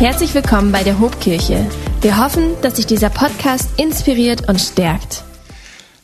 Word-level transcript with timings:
Herzlich 0.00 0.34
willkommen 0.34 0.72
bei 0.72 0.82
der 0.82 0.98
Hobkirche. 0.98 1.66
Wir 2.00 2.24
hoffen, 2.24 2.56
dass 2.62 2.76
sich 2.76 2.86
dieser 2.86 3.10
Podcast 3.10 3.78
inspiriert 3.78 4.48
und 4.48 4.58
stärkt. 4.58 5.24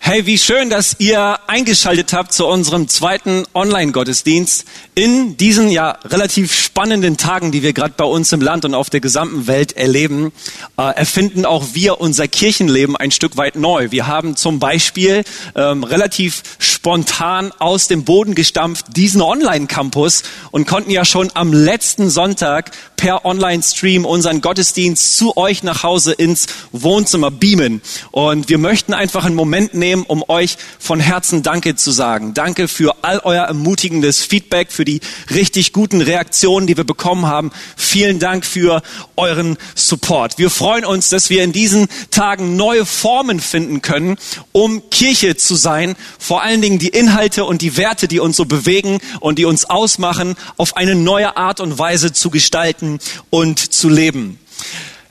Hey, 0.08 0.24
wie 0.24 0.38
schön, 0.38 0.70
dass 0.70 0.94
ihr 1.00 1.36
eingeschaltet 1.48 2.12
habt 2.12 2.32
zu 2.32 2.46
unserem 2.46 2.86
zweiten 2.86 3.42
Online-Gottesdienst 3.54 4.64
in 4.94 5.36
diesen 5.36 5.68
ja 5.68 5.98
relativ 6.04 6.54
spannenden 6.54 7.16
Tagen, 7.16 7.50
die 7.50 7.64
wir 7.64 7.72
gerade 7.72 7.94
bei 7.96 8.04
uns 8.04 8.32
im 8.32 8.40
Land 8.40 8.64
und 8.64 8.74
auf 8.74 8.88
der 8.88 9.00
gesamten 9.00 9.48
Welt 9.48 9.76
erleben. 9.76 10.30
Äh, 10.78 10.94
erfinden 10.94 11.44
auch 11.44 11.64
wir 11.72 12.00
unser 12.00 12.28
Kirchenleben 12.28 12.94
ein 12.94 13.10
Stück 13.10 13.36
weit 13.36 13.56
neu. 13.56 13.90
Wir 13.90 14.06
haben 14.06 14.36
zum 14.36 14.60
Beispiel 14.60 15.24
ähm, 15.56 15.82
relativ 15.82 16.44
spontan 16.60 17.50
aus 17.58 17.88
dem 17.88 18.04
Boden 18.04 18.36
gestampft 18.36 18.86
diesen 18.96 19.20
Online-Campus 19.20 20.22
und 20.52 20.68
konnten 20.68 20.92
ja 20.92 21.04
schon 21.04 21.32
am 21.34 21.52
letzten 21.52 22.10
Sonntag 22.10 22.70
per 22.96 23.24
Online-Stream 23.24 24.04
unseren 24.04 24.40
Gottesdienst 24.40 25.16
zu 25.16 25.36
euch 25.36 25.64
nach 25.64 25.82
Hause 25.82 26.12
ins 26.12 26.46
Wohnzimmer 26.72 27.30
beamen. 27.30 27.82
Und 28.12 28.48
wir 28.48 28.58
möchten 28.58 28.94
einfach 28.94 29.24
einen 29.24 29.34
Moment 29.34 29.74
nehmen, 29.74 29.95
nehmen, 29.96 30.04
um 30.06 30.24
euch 30.28 30.56
von 30.78 31.00
Herzen 31.00 31.42
Danke 31.42 31.76
zu 31.76 31.90
sagen. 31.90 32.34
Danke 32.34 32.68
für 32.68 32.96
all 33.02 33.20
euer 33.24 33.44
ermutigendes 33.44 34.22
Feedback, 34.22 34.70
für 34.72 34.84
die 34.84 35.00
richtig 35.30 35.72
guten 35.72 36.00
Reaktionen, 36.00 36.66
die 36.66 36.76
wir 36.76 36.84
bekommen 36.84 37.26
haben. 37.26 37.50
Vielen 37.76 38.18
Dank 38.18 38.44
für 38.44 38.82
euren 39.16 39.56
Support. 39.74 40.38
Wir 40.38 40.50
freuen 40.50 40.84
uns, 40.84 41.08
dass 41.08 41.30
wir 41.30 41.42
in 41.42 41.52
diesen 41.52 41.88
Tagen 42.10 42.56
neue 42.56 42.84
Formen 42.86 43.40
finden 43.40 43.82
können, 43.82 44.16
um 44.52 44.88
Kirche 44.90 45.36
zu 45.36 45.54
sein. 45.54 45.96
Vor 46.18 46.42
allen 46.42 46.60
Dingen 46.60 46.78
die 46.78 46.88
Inhalte 46.88 47.44
und 47.44 47.62
die 47.62 47.76
Werte, 47.76 48.08
die 48.08 48.20
uns 48.20 48.36
so 48.36 48.44
bewegen 48.44 48.98
und 49.20 49.38
die 49.38 49.44
uns 49.44 49.64
ausmachen, 49.64 50.36
auf 50.56 50.76
eine 50.76 50.94
neue 50.94 51.36
Art 51.36 51.60
und 51.60 51.78
Weise 51.78 52.12
zu 52.12 52.30
gestalten 52.30 52.98
und 53.30 53.58
zu 53.58 53.88
leben. 53.88 54.38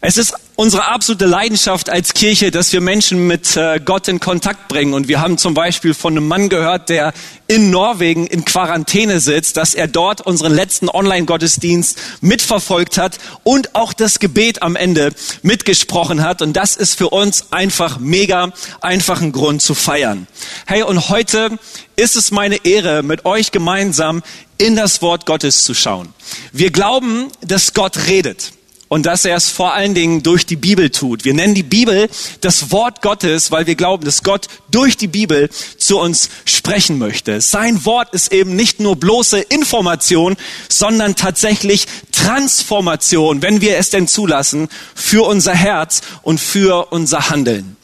Es 0.07 0.17
ist 0.17 0.35
unsere 0.55 0.87
absolute 0.87 1.25
Leidenschaft 1.25 1.89
als 1.89 2.13
Kirche, 2.13 2.51
dass 2.51 2.71
wir 2.71 2.79
Menschen 2.79 3.25
mit 3.25 3.57
äh, 3.57 3.79
Gott 3.83 4.07
in 4.07 4.19
Kontakt 4.19 4.67
bringen. 4.67 4.93
Und 4.93 5.07
wir 5.07 5.19
haben 5.19 5.39
zum 5.39 5.55
Beispiel 5.55 5.95
von 5.95 6.13
einem 6.13 6.27
Mann 6.27 6.47
gehört, 6.47 6.89
der 6.89 7.11
in 7.47 7.71
Norwegen 7.71 8.27
in 8.27 8.45
Quarantäne 8.45 9.19
sitzt, 9.19 9.57
dass 9.57 9.73
er 9.73 9.87
dort 9.87 10.21
unseren 10.21 10.53
letzten 10.53 10.89
Online-Gottesdienst 10.89 11.97
mitverfolgt 12.21 12.99
hat 12.99 13.17
und 13.43 13.73
auch 13.73 13.93
das 13.93 14.19
Gebet 14.19 14.61
am 14.61 14.75
Ende 14.75 15.11
mitgesprochen 15.41 16.21
hat. 16.21 16.43
Und 16.43 16.53
das 16.53 16.75
ist 16.75 16.93
für 16.93 17.09
uns 17.09 17.51
einfach 17.51 17.97
mega, 17.97 18.53
einfach 18.81 19.23
ein 19.23 19.31
Grund 19.31 19.63
zu 19.63 19.73
feiern. 19.73 20.27
Hey, 20.67 20.83
und 20.83 21.09
heute 21.09 21.57
ist 21.95 22.15
es 22.15 22.29
meine 22.29 22.63
Ehre, 22.63 23.01
mit 23.01 23.25
euch 23.25 23.51
gemeinsam 23.51 24.21
in 24.59 24.75
das 24.75 25.01
Wort 25.01 25.25
Gottes 25.25 25.63
zu 25.63 25.73
schauen. 25.73 26.13
Wir 26.51 26.69
glauben, 26.69 27.29
dass 27.41 27.73
Gott 27.73 28.05
redet 28.05 28.51
und 28.87 29.05
dass 29.05 29.25
er 29.25 29.35
es 29.35 29.49
vor 29.49 29.73
allen 29.73 29.93
Dingen 29.93 30.23
durch 30.23 30.45
die 30.45 30.55
Bibel 30.55 30.89
tut. 30.89 31.25
Wir 31.25 31.33
nennen 31.33 31.55
die 31.55 31.63
Bibel 31.63 32.07
das 32.41 32.71
Wort 32.71 33.01
Gottes, 33.01 33.51
weil 33.51 33.67
wir 33.67 33.75
glauben, 33.75 34.05
dass 34.05 34.23
Gott 34.23 34.47
durch 34.69 34.97
die 34.97 35.07
Bibel 35.07 35.49
zu 35.77 35.99
uns 35.99 36.29
sprechen 36.45 36.97
möchte. 36.97 37.41
Sein 37.41 37.85
Wort 37.85 38.13
ist 38.13 38.31
eben 38.31 38.55
nicht 38.55 38.79
nur 38.79 38.95
bloße 38.95 39.39
Information, 39.39 40.35
sondern 40.69 41.15
tatsächlich 41.15 41.87
Transformation, 42.11 43.41
wenn 43.41 43.61
wir 43.61 43.77
es 43.77 43.89
denn 43.89 44.07
zulassen, 44.07 44.69
für 44.93 45.27
unser 45.27 45.53
Herz 45.53 46.01
und 46.21 46.39
für 46.39 46.91
unser 46.91 47.29
Handeln. 47.29 47.77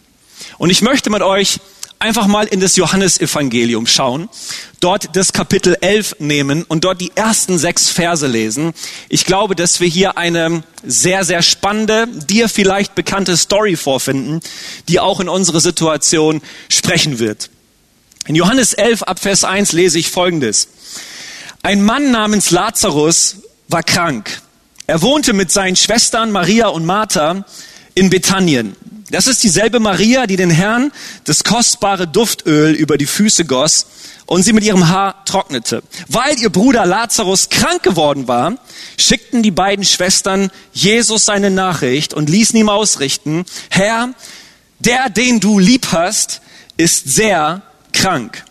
Und 0.57 0.69
ich 0.69 0.81
möchte 0.81 1.09
mit 1.09 1.21
euch 1.23 1.59
einfach 2.01 2.27
mal 2.27 2.47
in 2.47 2.59
das 2.59 2.75
Johannesevangelium 2.75 3.87
schauen, 3.87 4.29
dort 4.79 5.15
das 5.15 5.33
Kapitel 5.33 5.77
11 5.79 6.17
nehmen 6.19 6.63
und 6.63 6.83
dort 6.83 6.99
die 6.99 7.11
ersten 7.15 7.57
sechs 7.57 7.89
Verse 7.89 8.25
lesen. 8.25 8.73
Ich 9.09 9.25
glaube, 9.25 9.55
dass 9.55 9.79
wir 9.79 9.87
hier 9.87 10.17
eine 10.17 10.63
sehr, 10.83 11.23
sehr 11.23 11.41
spannende, 11.41 12.07
dir 12.07 12.49
vielleicht 12.49 12.95
bekannte 12.95 13.37
Story 13.37 13.75
vorfinden, 13.75 14.41
die 14.89 14.99
auch 14.99 15.19
in 15.19 15.29
unsere 15.29 15.61
Situation 15.61 16.41
sprechen 16.69 17.19
wird. 17.19 17.49
In 18.27 18.35
Johannes 18.35 18.73
11 18.73 19.03
ab 19.03 19.19
Vers 19.19 19.43
1 19.43 19.71
lese 19.71 19.99
ich 19.99 20.09
Folgendes. 20.09 20.67
Ein 21.63 21.83
Mann 21.83 22.11
namens 22.11 22.51
Lazarus 22.51 23.37
war 23.67 23.83
krank. 23.83 24.41
Er 24.87 25.01
wohnte 25.01 25.33
mit 25.33 25.51
seinen 25.51 25.75
Schwestern 25.75 26.31
Maria 26.31 26.67
und 26.67 26.85
Martha 26.85 27.45
in 27.93 28.09
Bethanien. 28.09 28.75
Das 29.11 29.27
ist 29.27 29.43
dieselbe 29.43 29.81
Maria, 29.81 30.25
die 30.25 30.37
den 30.37 30.49
Herrn 30.49 30.93
das 31.25 31.43
kostbare 31.43 32.07
Duftöl 32.07 32.73
über 32.73 32.97
die 32.97 33.05
Füße 33.05 33.43
goss 33.43 33.85
und 34.25 34.43
sie 34.43 34.53
mit 34.53 34.63
ihrem 34.63 34.87
Haar 34.87 35.25
trocknete. 35.25 35.83
Weil 36.07 36.39
ihr 36.39 36.49
Bruder 36.49 36.85
Lazarus 36.85 37.49
krank 37.49 37.83
geworden 37.83 38.29
war, 38.29 38.55
schickten 38.97 39.43
die 39.43 39.51
beiden 39.51 39.83
Schwestern 39.83 40.49
Jesus 40.71 41.25
seine 41.25 41.51
Nachricht 41.51 42.13
und 42.13 42.29
ließen 42.29 42.57
ihm 42.57 42.69
ausrichten, 42.69 43.43
Herr, 43.69 44.13
der, 44.79 45.09
den 45.09 45.41
du 45.41 45.59
lieb 45.59 45.87
hast, 45.91 46.39
ist 46.77 47.09
sehr 47.09 47.63
krank. 47.91 48.45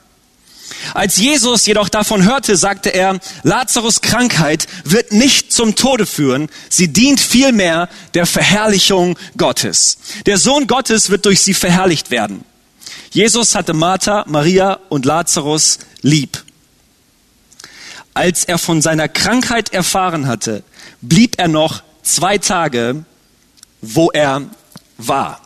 Als 0.94 1.16
Jesus 1.16 1.66
jedoch 1.66 1.88
davon 1.88 2.24
hörte, 2.24 2.56
sagte 2.56 2.90
er, 2.90 3.18
Lazarus 3.42 4.00
Krankheit 4.00 4.66
wird 4.84 5.12
nicht 5.12 5.52
zum 5.52 5.74
Tode 5.74 6.06
führen, 6.06 6.48
sie 6.68 6.88
dient 6.88 7.20
vielmehr 7.20 7.88
der 8.14 8.26
Verherrlichung 8.26 9.18
Gottes. 9.36 9.98
Der 10.26 10.38
Sohn 10.38 10.66
Gottes 10.66 11.10
wird 11.10 11.26
durch 11.26 11.40
sie 11.40 11.54
verherrlicht 11.54 12.10
werden. 12.10 12.44
Jesus 13.10 13.54
hatte 13.54 13.72
Martha, 13.72 14.24
Maria 14.26 14.78
und 14.88 15.04
Lazarus 15.04 15.78
lieb. 16.02 16.42
Als 18.14 18.44
er 18.44 18.58
von 18.58 18.82
seiner 18.82 19.08
Krankheit 19.08 19.72
erfahren 19.72 20.26
hatte, 20.26 20.62
blieb 21.00 21.38
er 21.38 21.48
noch 21.48 21.82
zwei 22.02 22.38
Tage, 22.38 23.04
wo 23.80 24.10
er 24.10 24.42
war. 24.98 25.40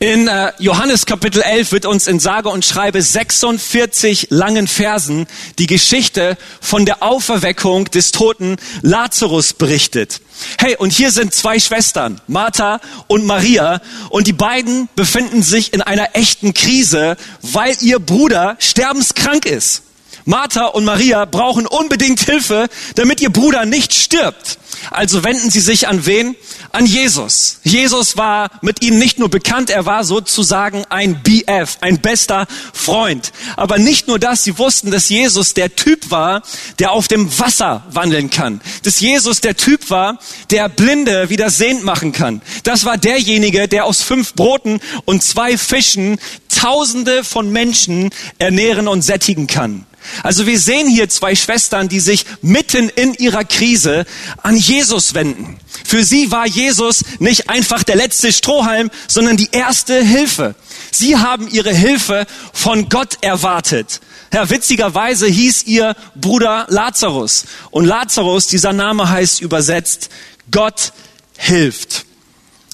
In 0.00 0.28
äh, 0.28 0.52
Johannes 0.60 1.06
Kapitel 1.06 1.42
11 1.42 1.72
wird 1.72 1.84
uns 1.84 2.06
in 2.06 2.20
sage 2.20 2.50
und 2.50 2.64
schreibe 2.64 3.02
46 3.02 4.28
langen 4.30 4.68
Versen 4.68 5.26
die 5.58 5.66
Geschichte 5.66 6.36
von 6.60 6.86
der 6.86 7.02
Auferweckung 7.02 7.86
des 7.86 8.12
toten 8.12 8.58
Lazarus 8.82 9.54
berichtet. 9.54 10.20
Hey, 10.56 10.76
und 10.76 10.92
hier 10.92 11.10
sind 11.10 11.34
zwei 11.34 11.58
Schwestern, 11.58 12.20
Martha 12.28 12.80
und 13.08 13.26
Maria, 13.26 13.80
und 14.10 14.28
die 14.28 14.32
beiden 14.32 14.88
befinden 14.94 15.42
sich 15.42 15.72
in 15.72 15.82
einer 15.82 16.14
echten 16.14 16.54
Krise, 16.54 17.16
weil 17.42 17.76
ihr 17.80 17.98
Bruder 17.98 18.56
sterbenskrank 18.60 19.46
ist. 19.46 19.82
Martha 20.24 20.66
und 20.66 20.84
Maria 20.84 21.24
brauchen 21.24 21.66
unbedingt 21.66 22.20
Hilfe, 22.20 22.68
damit 22.94 23.20
ihr 23.20 23.30
Bruder 23.30 23.64
nicht 23.64 23.94
stirbt. 23.94 24.58
Also 24.90 25.24
wenden 25.24 25.50
sie 25.50 25.60
sich 25.60 25.88
an 25.88 26.06
wen? 26.06 26.36
An 26.70 26.86
Jesus. 26.86 27.60
Jesus 27.62 28.16
war 28.16 28.50
mit 28.62 28.82
ihnen 28.82 28.98
nicht 28.98 29.18
nur 29.18 29.30
bekannt, 29.30 29.70
er 29.70 29.86
war 29.86 30.04
sozusagen 30.04 30.84
ein 30.88 31.22
BF, 31.22 31.78
ein 31.80 32.00
bester 32.00 32.46
Freund. 32.72 33.32
Aber 33.56 33.78
nicht 33.78 34.06
nur 34.06 34.18
das, 34.18 34.44
sie 34.44 34.58
wussten, 34.58 34.90
dass 34.90 35.08
Jesus 35.08 35.54
der 35.54 35.74
Typ 35.74 36.10
war, 36.10 36.42
der 36.78 36.92
auf 36.92 37.08
dem 37.08 37.38
Wasser 37.38 37.84
wandeln 37.90 38.30
kann. 38.30 38.60
Dass 38.82 39.00
Jesus 39.00 39.40
der 39.40 39.56
Typ 39.56 39.90
war, 39.90 40.18
der 40.50 40.68
Blinde 40.68 41.30
wieder 41.30 41.50
sehend 41.50 41.84
machen 41.84 42.12
kann. 42.12 42.42
Das 42.64 42.84
war 42.84 42.98
derjenige, 42.98 43.66
der 43.68 43.84
aus 43.84 44.02
fünf 44.02 44.34
Broten 44.34 44.80
und 45.04 45.22
zwei 45.22 45.56
Fischen 45.56 46.18
Tausende 46.48 47.24
von 47.24 47.50
Menschen 47.52 48.10
ernähren 48.38 48.88
und 48.88 49.02
sättigen 49.02 49.46
kann. 49.46 49.86
Also 50.22 50.46
wir 50.46 50.58
sehen 50.58 50.88
hier 50.88 51.08
zwei 51.08 51.34
Schwestern, 51.34 51.88
die 51.88 52.00
sich 52.00 52.24
mitten 52.42 52.88
in 52.88 53.14
ihrer 53.14 53.44
Krise 53.44 54.06
an 54.42 54.56
Jesus 54.56 55.14
wenden. 55.14 55.58
Für 55.84 56.04
sie 56.04 56.30
war 56.30 56.46
Jesus 56.46 57.04
nicht 57.18 57.48
einfach 57.48 57.82
der 57.82 57.96
letzte 57.96 58.32
Strohhalm, 58.32 58.90
sondern 59.06 59.36
die 59.36 59.48
erste 59.52 60.02
Hilfe. 60.02 60.54
Sie 60.90 61.16
haben 61.16 61.48
ihre 61.48 61.72
Hilfe 61.72 62.26
von 62.52 62.88
Gott 62.88 63.18
erwartet. 63.20 64.00
Ja, 64.32 64.50
witzigerweise 64.50 65.26
hieß 65.26 65.64
ihr 65.64 65.96
Bruder 66.14 66.66
Lazarus. 66.68 67.46
Und 67.70 67.86
Lazarus, 67.86 68.46
dieser 68.46 68.72
Name 68.72 69.08
heißt 69.08 69.40
übersetzt, 69.40 70.10
Gott 70.50 70.92
hilft. 71.36 72.04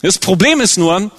Das 0.03 0.19
Problem 0.19 0.61
ist 0.61 0.77
nur, 0.77 1.11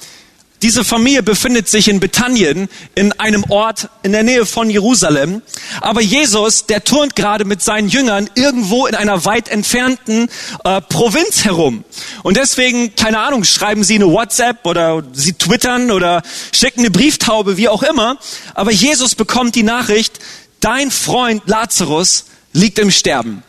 diese 0.61 0.83
Familie 0.83 1.21
befindet 1.21 1.67
sich 1.67 1.87
in 1.87 1.99
Bethanien, 1.99 2.69
in 2.95 3.11
einem 3.13 3.43
Ort 3.49 3.89
in 4.03 4.13
der 4.13 4.23
Nähe 4.23 4.45
von 4.45 4.69
Jerusalem. 4.69 5.41
Aber 5.81 6.01
Jesus, 6.01 6.65
der 6.65 6.83
turnt 6.83 7.15
gerade 7.15 7.45
mit 7.45 7.61
seinen 7.61 7.89
Jüngern 7.89 8.29
irgendwo 8.35 8.87
in 8.87 8.95
einer 8.95 9.25
weit 9.25 9.49
entfernten 9.49 10.29
äh, 10.63 10.81
Provinz 10.81 11.43
herum. 11.43 11.83
Und 12.23 12.37
deswegen, 12.37 12.95
keine 12.95 13.19
Ahnung, 13.19 13.43
schreiben 13.43 13.83
sie 13.83 13.95
eine 13.95 14.07
WhatsApp 14.07 14.65
oder 14.65 15.03
sie 15.13 15.33
twittern 15.33 15.91
oder 15.91 16.23
schicken 16.53 16.79
eine 16.81 16.91
Brieftaube, 16.91 17.57
wie 17.57 17.67
auch 17.67 17.83
immer. 17.83 18.17
Aber 18.53 18.71
Jesus 18.71 19.15
bekommt 19.15 19.55
die 19.55 19.63
Nachricht, 19.63 20.19
dein 20.61 20.89
Freund 20.89 21.43
Lazarus 21.47 22.25
liegt 22.53 22.79
im 22.79 22.91
Sterben. 22.91 23.43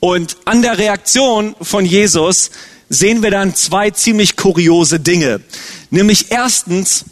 Und 0.00 0.36
an 0.44 0.60
der 0.62 0.78
Reaktion 0.78 1.56
von 1.60 1.84
Jesus 1.84 2.50
sehen 2.88 3.22
wir 3.22 3.30
dann 3.30 3.54
zwei 3.54 3.90
ziemlich 3.90 4.36
kuriose 4.36 5.00
Dinge. 5.00 5.40
Nämlich 5.90 6.30
erstens, 6.30 7.04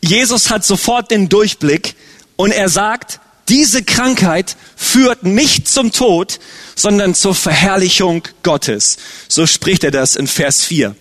Jesus 0.00 0.50
hat 0.50 0.64
sofort 0.64 1.10
den 1.10 1.28
Durchblick 1.28 1.94
und 2.36 2.50
er 2.50 2.68
sagt, 2.68 3.20
diese 3.48 3.82
Krankheit 3.82 4.56
führt 4.76 5.24
nicht 5.24 5.68
zum 5.68 5.92
Tod, 5.92 6.40
sondern 6.74 7.14
zur 7.14 7.34
Verherrlichung 7.34 8.22
Gottes. 8.42 8.96
So 9.28 9.46
spricht 9.46 9.84
er 9.84 9.90
das 9.90 10.16
in 10.16 10.26
Vers 10.26 10.62
4. 10.62 10.94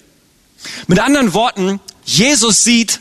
Mit 0.88 1.00
anderen 1.00 1.34
Worten, 1.34 1.80
Jesus 2.04 2.64
sieht, 2.64 3.00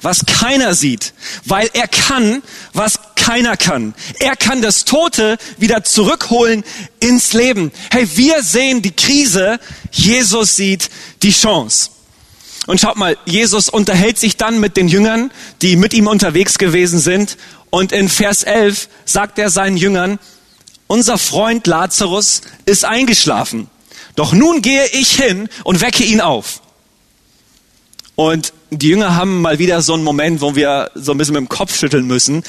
was 0.00 0.26
keiner 0.26 0.74
sieht, 0.74 1.12
weil 1.44 1.70
er 1.72 1.88
kann, 1.88 2.42
was 2.72 2.98
keiner 3.14 3.56
kann. 3.56 3.94
Er 4.18 4.36
kann 4.36 4.62
das 4.62 4.84
Tote 4.84 5.38
wieder 5.58 5.84
zurückholen 5.84 6.64
ins 7.00 7.32
Leben. 7.32 7.70
Hey, 7.90 8.08
wir 8.16 8.42
sehen 8.42 8.82
die 8.82 8.92
Krise, 8.92 9.60
Jesus 9.92 10.56
sieht 10.56 10.90
die 11.22 11.32
Chance. 11.32 11.90
Und 12.66 12.80
schaut 12.80 12.96
mal, 12.96 13.16
Jesus 13.24 13.68
unterhält 13.68 14.18
sich 14.18 14.36
dann 14.36 14.60
mit 14.60 14.76
den 14.76 14.88
Jüngern, 14.88 15.32
die 15.62 15.76
mit 15.76 15.94
ihm 15.94 16.06
unterwegs 16.06 16.58
gewesen 16.58 17.00
sind. 17.00 17.36
Und 17.70 17.92
in 17.92 18.08
Vers 18.08 18.44
11 18.44 18.88
sagt 19.04 19.38
er 19.38 19.50
seinen 19.50 19.76
Jüngern, 19.76 20.18
unser 20.86 21.18
Freund 21.18 21.66
Lazarus 21.66 22.42
ist 22.66 22.84
eingeschlafen. 22.84 23.68
Doch 24.14 24.32
nun 24.32 24.62
gehe 24.62 24.86
ich 24.92 25.16
hin 25.16 25.48
und 25.64 25.80
wecke 25.80 26.04
ihn 26.04 26.20
auf. 26.20 26.60
Und 28.14 28.52
die 28.70 28.88
Jünger 28.88 29.16
haben 29.16 29.40
mal 29.40 29.58
wieder 29.58 29.82
so 29.82 29.94
einen 29.94 30.04
Moment, 30.04 30.40
wo 30.40 30.54
wir 30.54 30.90
so 30.94 31.12
ein 31.12 31.18
bisschen 31.18 31.34
mit 31.34 31.40
dem 31.40 31.48
Kopf 31.48 31.76
schütteln 31.76 32.06
müssen. 32.06 32.44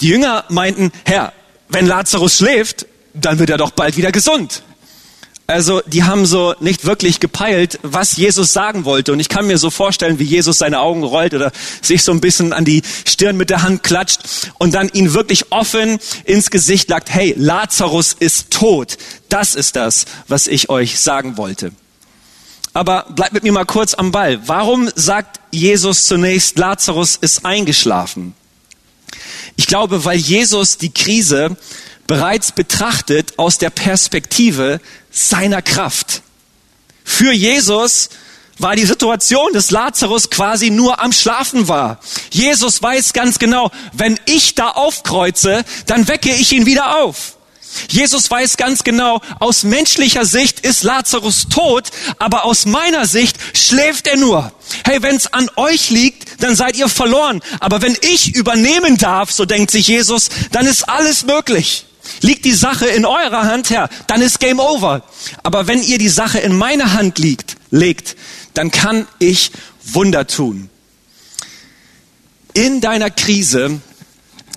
Die 0.00 0.08
Jünger 0.08 0.44
meinten, 0.48 0.92
Herr, 1.04 1.32
wenn 1.68 1.86
Lazarus 1.86 2.36
schläft, 2.36 2.86
dann 3.14 3.38
wird 3.38 3.50
er 3.50 3.56
doch 3.56 3.70
bald 3.70 3.96
wieder 3.96 4.12
gesund. 4.12 4.62
Also 5.50 5.80
die 5.86 6.04
haben 6.04 6.26
so 6.26 6.54
nicht 6.60 6.84
wirklich 6.84 7.20
gepeilt, 7.20 7.78
was 7.82 8.18
Jesus 8.18 8.52
sagen 8.52 8.84
wollte. 8.84 9.14
Und 9.14 9.20
ich 9.20 9.30
kann 9.30 9.46
mir 9.46 9.56
so 9.56 9.70
vorstellen, 9.70 10.18
wie 10.18 10.24
Jesus 10.24 10.58
seine 10.58 10.80
Augen 10.80 11.02
rollt 11.02 11.32
oder 11.32 11.52
sich 11.80 12.02
so 12.02 12.12
ein 12.12 12.20
bisschen 12.20 12.52
an 12.52 12.66
die 12.66 12.82
Stirn 13.06 13.38
mit 13.38 13.48
der 13.48 13.62
Hand 13.62 13.82
klatscht 13.82 14.20
und 14.58 14.74
dann 14.74 14.90
ihn 14.90 15.14
wirklich 15.14 15.50
offen 15.50 16.00
ins 16.24 16.50
Gesicht 16.50 16.90
lagt, 16.90 17.08
hey, 17.08 17.34
Lazarus 17.38 18.12
ist 18.12 18.50
tot. 18.50 18.98
Das 19.30 19.54
ist 19.54 19.74
das, 19.74 20.04
was 20.26 20.48
ich 20.48 20.68
euch 20.68 21.00
sagen 21.00 21.38
wollte. 21.38 21.72
Aber 22.74 23.06
bleibt 23.08 23.32
mit 23.32 23.42
mir 23.42 23.52
mal 23.52 23.64
kurz 23.64 23.94
am 23.94 24.12
Ball. 24.12 24.46
Warum 24.46 24.90
sagt 24.96 25.40
Jesus 25.50 26.04
zunächst, 26.04 26.58
Lazarus 26.58 27.16
ist 27.16 27.46
eingeschlafen? 27.46 28.34
Ich 29.56 29.66
glaube, 29.66 30.04
weil 30.04 30.18
Jesus 30.18 30.76
die 30.76 30.92
Krise 30.92 31.56
bereits 32.06 32.52
betrachtet 32.52 33.38
aus 33.38 33.58
der 33.58 33.70
Perspektive 33.70 34.80
seiner 35.18 35.62
Kraft. 35.62 36.22
Für 37.04 37.32
Jesus 37.32 38.10
war 38.58 38.76
die 38.76 38.84
Situation 38.84 39.52
des 39.52 39.70
Lazarus 39.70 40.30
quasi 40.30 40.70
nur 40.70 41.00
am 41.00 41.12
Schlafen 41.12 41.68
war. 41.68 42.00
Jesus 42.30 42.82
weiß 42.82 43.12
ganz 43.12 43.38
genau, 43.38 43.70
wenn 43.92 44.18
ich 44.26 44.54
da 44.54 44.70
aufkreuze, 44.70 45.64
dann 45.86 46.08
wecke 46.08 46.30
ich 46.30 46.52
ihn 46.52 46.66
wieder 46.66 46.98
auf. 46.98 47.38
Jesus 47.88 48.30
weiß 48.30 48.56
ganz 48.56 48.82
genau, 48.82 49.20
aus 49.40 49.62
menschlicher 49.62 50.24
Sicht 50.24 50.60
ist 50.60 50.82
Lazarus 50.82 51.46
tot, 51.48 51.90
aber 52.18 52.44
aus 52.44 52.66
meiner 52.66 53.06
Sicht 53.06 53.36
schläft 53.54 54.06
er 54.06 54.16
nur. 54.16 54.52
Hey, 54.84 55.02
wenn 55.02 55.16
es 55.16 55.32
an 55.32 55.50
euch 55.56 55.90
liegt, 55.90 56.42
dann 56.42 56.56
seid 56.56 56.76
ihr 56.76 56.88
verloren. 56.88 57.40
Aber 57.60 57.82
wenn 57.82 57.96
ich 58.00 58.34
übernehmen 58.34 58.96
darf, 58.96 59.30
so 59.30 59.44
denkt 59.44 59.70
sich 59.70 59.88
Jesus, 59.88 60.30
dann 60.50 60.66
ist 60.66 60.88
alles 60.88 61.24
möglich. 61.24 61.84
Liegt 62.22 62.44
die 62.44 62.54
Sache 62.54 62.86
in 62.86 63.04
eurer 63.04 63.44
Hand, 63.44 63.70
Herr, 63.70 63.88
dann 64.06 64.22
ist 64.22 64.40
Game 64.40 64.60
Over. 64.60 65.02
Aber 65.42 65.66
wenn 65.66 65.82
ihr 65.82 65.98
die 65.98 66.08
Sache 66.08 66.38
in 66.38 66.56
meine 66.56 66.92
Hand 66.92 67.18
liegt, 67.18 67.56
legt, 67.70 68.16
dann 68.54 68.70
kann 68.70 69.06
ich 69.18 69.52
Wunder 69.84 70.26
tun. 70.26 70.70
In 72.54 72.80
deiner 72.80 73.10
Krise 73.10 73.80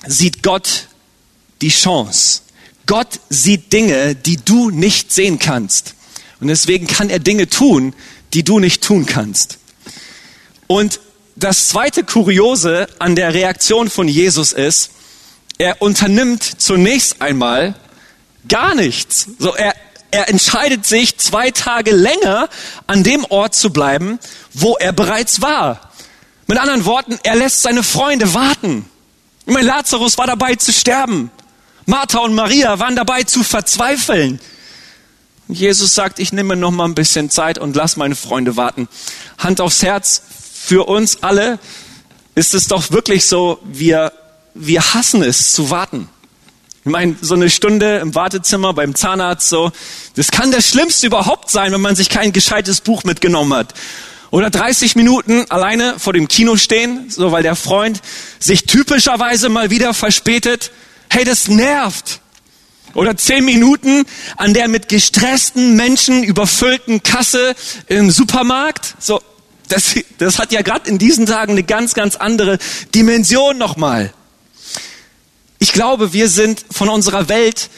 sieht 0.07 0.43
Gott 0.43 0.87
die 1.61 1.69
Chance. 1.69 2.41
Gott 2.87 3.19
sieht 3.29 3.71
Dinge, 3.71 4.15
die 4.15 4.37
du 4.37 4.69
nicht 4.69 5.11
sehen 5.13 5.39
kannst. 5.39 5.95
Und 6.39 6.47
deswegen 6.47 6.87
kann 6.87 7.09
er 7.09 7.19
Dinge 7.19 7.47
tun, 7.47 7.93
die 8.33 8.43
du 8.43 8.59
nicht 8.59 8.83
tun 8.83 9.05
kannst. 9.05 9.59
Und 10.67 10.99
das 11.35 11.69
zweite 11.69 12.03
Kuriose 12.03 12.87
an 12.99 13.15
der 13.15 13.33
Reaktion 13.33 13.89
von 13.89 14.07
Jesus 14.07 14.53
ist, 14.53 14.91
er 15.61 15.79
unternimmt 15.79 16.43
zunächst 16.59 17.21
einmal 17.21 17.75
gar 18.47 18.73
nichts. 18.73 19.27
So, 19.37 19.53
er, 19.53 19.75
er 20.09 20.27
entscheidet 20.27 20.87
sich, 20.87 21.19
zwei 21.19 21.51
Tage 21.51 21.91
länger 21.91 22.49
an 22.87 23.03
dem 23.03 23.25
Ort 23.25 23.53
zu 23.53 23.71
bleiben, 23.71 24.17
wo 24.53 24.75
er 24.77 24.91
bereits 24.91 25.39
war. 25.43 25.91
Mit 26.47 26.57
anderen 26.57 26.85
Worten, 26.85 27.19
er 27.21 27.35
lässt 27.35 27.61
seine 27.61 27.83
Freunde 27.83 28.33
warten. 28.33 28.89
Ich 29.45 29.53
meine, 29.53 29.67
Lazarus 29.67 30.17
war 30.17 30.25
dabei 30.25 30.55
zu 30.55 30.73
sterben. 30.73 31.29
Martha 31.85 32.17
und 32.19 32.33
Maria 32.33 32.79
waren 32.79 32.95
dabei 32.95 33.21
zu 33.21 33.43
verzweifeln. 33.43 34.39
Jesus 35.47 35.93
sagt, 35.93 36.17
ich 36.17 36.33
nehme 36.33 36.55
noch 36.55 36.71
mal 36.71 36.85
ein 36.85 36.95
bisschen 36.95 37.29
Zeit 37.29 37.59
und 37.59 37.75
lass 37.75 37.97
meine 37.97 38.15
Freunde 38.15 38.57
warten. 38.57 38.87
Hand 39.37 39.61
aufs 39.61 39.83
Herz, 39.83 40.23
für 40.55 40.87
uns 40.87 41.21
alle 41.21 41.59
ist 42.33 42.55
es 42.55 42.67
doch 42.67 42.89
wirklich 42.89 43.27
so, 43.27 43.59
wir 43.63 44.11
wir 44.53 44.93
hassen 44.93 45.23
es 45.23 45.53
zu 45.53 45.69
warten. 45.69 46.09
Ich 46.83 46.91
meine, 46.91 47.15
so 47.21 47.35
eine 47.35 47.49
Stunde 47.49 47.99
im 47.99 48.15
Wartezimmer 48.15 48.73
beim 48.73 48.95
Zahnarzt, 48.95 49.49
so, 49.49 49.71
das 50.15 50.31
kann 50.31 50.51
das 50.51 50.67
Schlimmste 50.67 51.07
überhaupt 51.07 51.51
sein, 51.51 51.71
wenn 51.71 51.81
man 51.81 51.95
sich 51.95 52.09
kein 52.09 52.33
gescheites 52.33 52.81
Buch 52.81 53.03
mitgenommen 53.03 53.53
hat. 53.53 53.75
Oder 54.31 54.49
30 54.49 54.95
Minuten 54.95 55.45
alleine 55.49 55.99
vor 55.99 56.13
dem 56.13 56.27
Kino 56.27 56.55
stehen, 56.55 57.09
so 57.09 57.31
weil 57.31 57.43
der 57.43 57.55
Freund 57.55 58.01
sich 58.39 58.63
typischerweise 58.63 59.49
mal 59.49 59.69
wieder 59.69 59.93
verspätet. 59.93 60.71
Hey, 61.09 61.23
das 61.23 61.49
nervt. 61.49 62.21
Oder 62.93 63.15
10 63.15 63.45
Minuten 63.45 64.05
an 64.37 64.53
der 64.53 64.67
mit 64.67 64.89
gestressten 64.89 65.75
Menschen 65.75 66.23
überfüllten 66.23 67.03
Kasse 67.03 67.55
im 67.87 68.09
Supermarkt. 68.09 68.95
So, 68.99 69.21
das, 69.67 69.95
das 70.17 70.39
hat 70.39 70.51
ja 70.51 70.61
gerade 70.61 70.89
in 70.89 70.97
diesen 70.97 71.25
Tagen 71.25 71.51
eine 71.51 71.63
ganz, 71.63 71.93
ganz 71.93 72.15
andere 72.15 72.57
Dimension 72.95 73.57
nochmal. 73.57 74.13
Ich 75.61 75.73
glaube, 75.73 76.11
wir 76.11 76.27
sind 76.27 76.65
von 76.71 76.89
unserer 76.89 77.29
Welt 77.29 77.69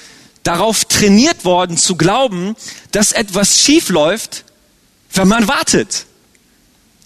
darauf 0.43 0.85
trainiert 0.85 1.43
worden 1.43 1.75
zu 1.75 1.97
glauben, 1.97 2.55
dass 2.91 3.11
etwas 3.11 3.59
schief 3.59 3.89
läuft, 3.89 4.45
wenn 5.11 5.27
man 5.27 5.49
wartet. 5.49 6.05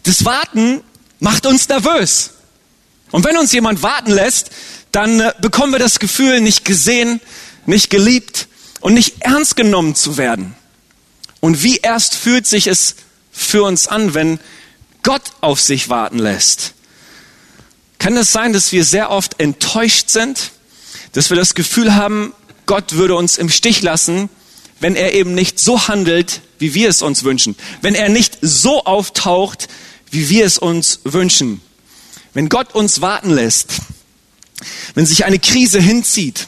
Das 0.04 0.24
Warten 0.24 0.84
macht 1.20 1.48
uns 1.48 1.68
nervös. 1.68 2.30
Und 3.10 3.26
wenn 3.26 3.38
uns 3.38 3.54
jemand 3.54 3.82
warten 3.82 4.12
lässt, 4.12 4.52
dann 4.92 5.20
äh, 5.20 5.34
bekommen 5.42 5.72
wir 5.72 5.80
das 5.80 5.98
Gefühl, 5.98 6.42
nicht 6.42 6.64
gesehen, 6.64 7.22
nicht 7.66 7.90
geliebt 7.90 8.48
und 8.80 8.94
nicht 8.94 9.16
ernst 9.22 9.56
genommen 9.56 9.96
zu 9.96 10.18
werden. 10.18 10.56
Und 11.40 11.64
wie 11.64 11.78
erst 11.78 12.14
fühlt 12.14 12.46
sich 12.46 12.68
es 12.68 12.98
für 13.32 13.64
uns 13.64 13.88
an, 13.88 14.14
wenn 14.14 14.40
Gott 15.02 15.24
auf 15.42 15.60
sich 15.60 15.90
warten 15.90 16.20
lässt? 16.20 16.76
Kann 17.98 18.16
es 18.16 18.32
sein, 18.32 18.54
dass 18.54 18.72
wir 18.72 18.86
sehr 18.86 19.10
oft 19.10 19.40
enttäuscht 19.40 20.12
sind? 20.12 20.52
Dass 21.14 21.30
wir 21.30 21.38
das 21.38 21.56
Gefühl 21.56 21.96
haben, 21.96 22.34
Gott 22.66 22.94
würde 22.94 23.16
uns 23.16 23.38
im 23.38 23.50
Stich 23.50 23.82
lassen, 23.82 24.30
wenn 24.80 24.96
er 24.96 25.14
eben 25.14 25.34
nicht 25.34 25.60
so 25.60 25.88
handelt, 25.88 26.42
wie 26.60 26.74
wir 26.74 26.90
es 26.90 27.02
uns 27.02 27.24
wünschen. 27.24 27.56
Wenn 27.82 27.96
er 27.96 28.10
nicht 28.10 28.38
so 28.42 28.84
auftaucht, 28.86 29.68
wie 30.12 30.30
wir 30.30 30.46
es 30.46 30.58
uns 30.58 31.00
wünschen. 31.04 31.62
Wenn 32.34 32.50
Gott 32.50 32.76
uns 32.76 33.02
warten 33.02 33.32
lässt, 33.32 33.70
wenn 34.94 35.06
sich 35.06 35.26
eine 35.26 35.40
Krise 35.40 35.80
hinzieht, 35.80 36.48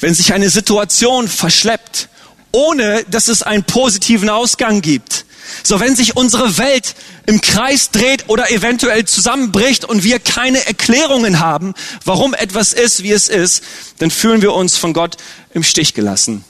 wenn 0.00 0.14
sich 0.14 0.32
eine 0.32 0.50
Situation 0.50 1.28
verschleppt, 1.28 2.08
ohne 2.52 3.04
dass 3.10 3.28
es 3.28 3.42
einen 3.42 3.64
positiven 3.64 4.30
Ausgang 4.30 4.80
gibt, 4.80 5.25
so, 5.62 5.80
wenn 5.80 5.96
sich 5.96 6.16
unsere 6.16 6.58
Welt 6.58 6.94
im 7.26 7.40
Kreis 7.40 7.90
dreht 7.90 8.28
oder 8.28 8.50
eventuell 8.50 9.04
zusammenbricht 9.04 9.84
und 9.84 10.04
wir 10.04 10.18
keine 10.18 10.64
Erklärungen 10.66 11.40
haben, 11.40 11.74
warum 12.04 12.34
etwas 12.34 12.72
ist, 12.72 13.02
wie 13.02 13.12
es 13.12 13.28
ist, 13.28 13.62
dann 13.98 14.10
fühlen 14.10 14.42
wir 14.42 14.52
uns 14.52 14.76
von 14.76 14.92
Gott 14.92 15.16
im 15.54 15.62
Stich 15.62 15.94
gelassen. 15.94 16.44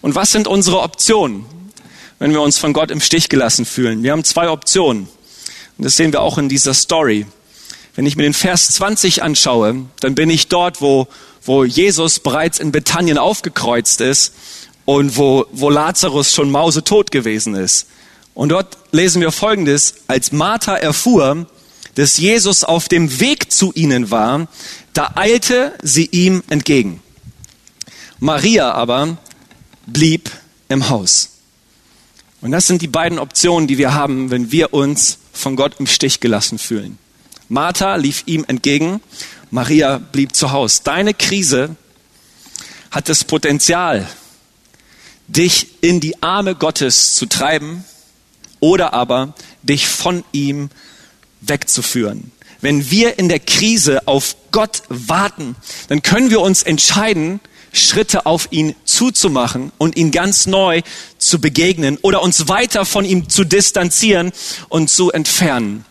Und 0.00 0.14
was 0.14 0.32
sind 0.32 0.46
unsere 0.46 0.80
Optionen, 0.80 1.44
wenn 2.18 2.32
wir 2.32 2.42
uns 2.42 2.58
von 2.58 2.72
Gott 2.72 2.90
im 2.90 3.00
Stich 3.00 3.28
gelassen 3.28 3.64
fühlen? 3.64 4.02
Wir 4.02 4.12
haben 4.12 4.24
zwei 4.24 4.48
Optionen. 4.50 5.08
Und 5.76 5.84
das 5.84 5.96
sehen 5.96 6.12
wir 6.12 6.22
auch 6.22 6.38
in 6.38 6.48
dieser 6.48 6.74
Story. 6.74 7.26
Wenn 7.94 8.06
ich 8.06 8.16
mir 8.16 8.24
den 8.24 8.34
Vers 8.34 8.68
20 8.70 9.22
anschaue, 9.22 9.86
dann 10.00 10.14
bin 10.14 10.30
ich 10.30 10.48
dort, 10.48 10.80
wo, 10.80 11.08
wo 11.44 11.64
Jesus 11.64 12.20
bereits 12.20 12.58
in 12.58 12.72
Bethanien 12.72 13.18
aufgekreuzt 13.18 14.00
ist 14.00 14.34
und 14.84 15.16
wo, 15.16 15.46
wo 15.52 15.68
Lazarus 15.68 16.32
schon 16.32 16.50
mausetot 16.50 17.10
gewesen 17.10 17.54
ist. 17.54 17.86
Und 18.38 18.50
dort 18.50 18.78
lesen 18.92 19.20
wir 19.20 19.32
Folgendes. 19.32 19.94
Als 20.06 20.30
Martha 20.30 20.76
erfuhr, 20.76 21.48
dass 21.96 22.18
Jesus 22.18 22.62
auf 22.62 22.86
dem 22.86 23.18
Weg 23.18 23.50
zu 23.50 23.72
ihnen 23.74 24.12
war, 24.12 24.46
da 24.92 25.14
eilte 25.16 25.76
sie 25.82 26.06
ihm 26.12 26.44
entgegen. 26.48 27.02
Maria 28.20 28.70
aber 28.70 29.18
blieb 29.88 30.30
im 30.68 30.88
Haus. 30.88 31.30
Und 32.40 32.52
das 32.52 32.68
sind 32.68 32.80
die 32.80 32.86
beiden 32.86 33.18
Optionen, 33.18 33.66
die 33.66 33.76
wir 33.76 33.94
haben, 33.94 34.30
wenn 34.30 34.52
wir 34.52 34.72
uns 34.72 35.18
von 35.32 35.56
Gott 35.56 35.74
im 35.80 35.88
Stich 35.88 36.20
gelassen 36.20 36.60
fühlen. 36.60 36.96
Martha 37.48 37.96
lief 37.96 38.22
ihm 38.26 38.44
entgegen, 38.46 39.00
Maria 39.50 39.98
blieb 39.98 40.36
zu 40.36 40.52
Hause. 40.52 40.82
Deine 40.84 41.12
Krise 41.12 41.74
hat 42.92 43.08
das 43.08 43.24
Potenzial, 43.24 44.06
dich 45.26 45.82
in 45.82 45.98
die 45.98 46.22
Arme 46.22 46.54
Gottes 46.54 47.16
zu 47.16 47.26
treiben 47.26 47.84
oder 48.60 48.94
aber 48.94 49.34
dich 49.62 49.88
von 49.88 50.24
ihm 50.32 50.70
wegzuführen. 51.40 52.32
Wenn 52.60 52.90
wir 52.90 53.18
in 53.18 53.28
der 53.28 53.38
Krise 53.38 54.06
auf 54.06 54.36
Gott 54.50 54.82
warten, 54.88 55.54
dann 55.88 56.02
können 56.02 56.30
wir 56.30 56.40
uns 56.40 56.62
entscheiden, 56.62 57.40
Schritte 57.72 58.26
auf 58.26 58.48
ihn 58.50 58.74
zuzumachen 58.84 59.72
und 59.78 59.96
ihn 59.96 60.10
ganz 60.10 60.46
neu 60.46 60.82
zu 61.18 61.40
begegnen 61.40 61.98
oder 62.02 62.22
uns 62.22 62.48
weiter 62.48 62.84
von 62.84 63.04
ihm 63.04 63.28
zu 63.28 63.44
distanzieren 63.44 64.32
und 64.68 64.90
zu 64.90 65.12
entfernen. 65.12 65.84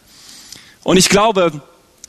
Und 0.83 0.97
ich 0.97 1.09
glaube, 1.09 1.61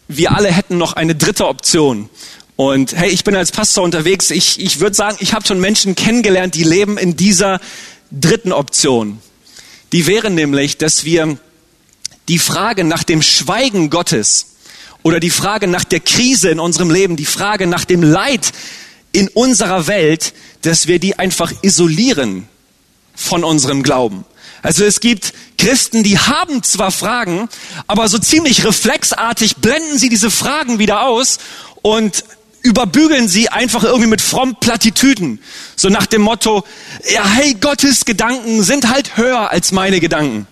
wir 0.09 0.35
alle 0.35 0.51
hätten 0.51 0.79
noch 0.79 0.95
eine 0.95 1.15
dritte 1.15 1.47
Option. 1.47 2.09
Und 2.57 2.97
hey, 2.97 3.11
ich 3.11 3.25
bin 3.25 3.37
als 3.37 3.53
Pastor 3.53 3.85
unterwegs. 3.85 4.31
Ich, 4.31 4.59
ich 4.59 4.81
würde 4.81 4.97
sagen, 4.97 5.17
ich 5.21 5.35
habe 5.35 5.47
schon 5.47 5.61
Menschen 5.61 5.95
kennengelernt, 5.95 6.55
die 6.55 6.65
leben 6.65 6.99
in 6.99 7.17
dieser 7.17 7.61
dritten 8.11 8.53
Option. 8.53 9.21
Die 9.93 10.07
wäre 10.07 10.31
nämlich, 10.31 10.77
dass 10.77 11.05
wir 11.05 11.39
die 12.29 12.39
Frage 12.39 12.85
nach 12.85 13.05
dem 13.05 13.23
Schweigen 13.23 13.91
Gottes 13.91 14.57
oder 15.03 15.21
die 15.21 15.31
Frage 15.31 15.67
nach 15.67 15.85
der 15.85 16.01
Krise 16.01 16.51
in 16.51 16.61
unserem 16.61 16.91
Leben, 16.91 17.17
die 17.17 17.25
Frage 17.25 17.67
nach 17.67 17.85
dem 17.85 18.03
Leid 18.03 18.53
in 19.13 19.29
unserer 19.29 19.87
Welt, 19.87 20.35
dass 20.63 20.87
wir 20.87 20.99
die 20.99 21.19
einfach 21.19 21.53
isolieren 21.63 22.49
von 23.15 23.45
unserem 23.45 23.83
Glauben. 23.83 24.25
Also 24.63 24.85
es 24.85 25.01
gibt 25.01 25.33
Christen, 25.57 26.03
die 26.03 26.19
haben 26.19 26.63
zwar 26.63 26.91
Fragen, 26.91 27.49
aber 27.87 28.09
so 28.09 28.19
ziemlich 28.19 28.65
reflexartig 28.65 29.57
blenden 29.57 29.99
sie 29.99 30.09
diese 30.09 30.31
Fragen 30.31 30.79
wieder 30.79 31.07
aus 31.07 31.39
und 31.83 32.25
überbügeln 32.63 33.29
sie 33.29 33.49
einfach 33.49 33.85
irgendwie 33.85 34.09
mit 34.09 34.21
frommen 34.21 34.57
Plattitüden. 34.61 35.41
So 35.77 35.89
nach 35.89 36.07
dem 36.07 36.23
Motto, 36.23 36.65
ja, 37.13 37.25
hey, 37.27 37.55
Gottes 37.55 38.05
Gedanken 38.05 38.63
sind 38.63 38.91
halt 38.91 39.17
höher 39.17 39.51
als 39.51 39.73
meine 39.73 40.01
Gedanken. 40.01 40.47